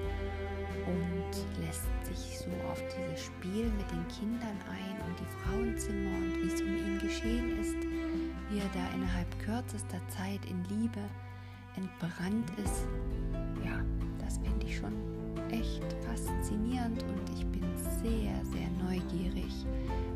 und 0.87 1.63
lässt 1.63 1.87
sich 2.03 2.39
so 2.39 2.49
auf 2.71 2.81
dieses 2.97 3.25
Spiel 3.25 3.71
mit 3.77 3.89
den 3.91 4.07
Kindern 4.07 4.57
ein 4.69 4.99
und 5.07 5.19
die 5.19 5.43
Frauenzimmer 5.43 6.17
und 6.17 6.35
wie 6.41 6.53
es 6.53 6.61
um 6.61 6.75
ihn 6.75 6.99
geschehen 6.99 7.59
ist, 7.59 7.77
wie 8.49 8.57
er 8.57 8.69
da 8.73 8.93
innerhalb 8.95 9.39
kürzester 9.39 10.01
Zeit 10.09 10.43
in 10.49 10.63
Liebe 10.65 11.01
entbrannt 11.77 12.49
ist, 12.63 12.85
ja, 13.63 13.81
das 14.23 14.37
finde 14.37 14.65
ich 14.65 14.77
schon 14.77 14.93
echt 15.51 15.83
faszinierend 16.07 17.03
und 17.03 17.29
ich 17.37 17.45
bin 17.47 17.63
sehr, 18.01 18.33
sehr 18.45 18.69
neugierig, 18.83 19.65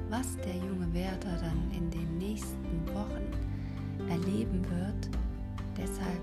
was 0.09 0.37
der 0.37 0.55
junge 0.55 0.91
Wärter 0.93 1.37
dann 1.41 1.71
in 1.75 1.89
den 1.91 2.17
nächsten 2.17 2.87
Wochen 2.93 4.09
erleben 4.09 4.63
wird. 4.69 5.09
Deshalb 5.77 6.21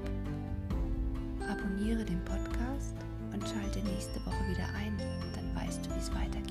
abonniere 1.48 2.04
den 2.04 2.22
Podcast 2.24 2.94
und 3.32 3.42
schalte 3.42 3.80
nächste 3.80 4.24
Woche 4.26 4.48
wieder 4.50 4.66
ein, 4.76 4.96
dann 5.34 5.54
weißt 5.54 5.86
du, 5.86 5.90
wie 5.94 5.98
es 5.98 6.12
weitergeht. 6.14 6.45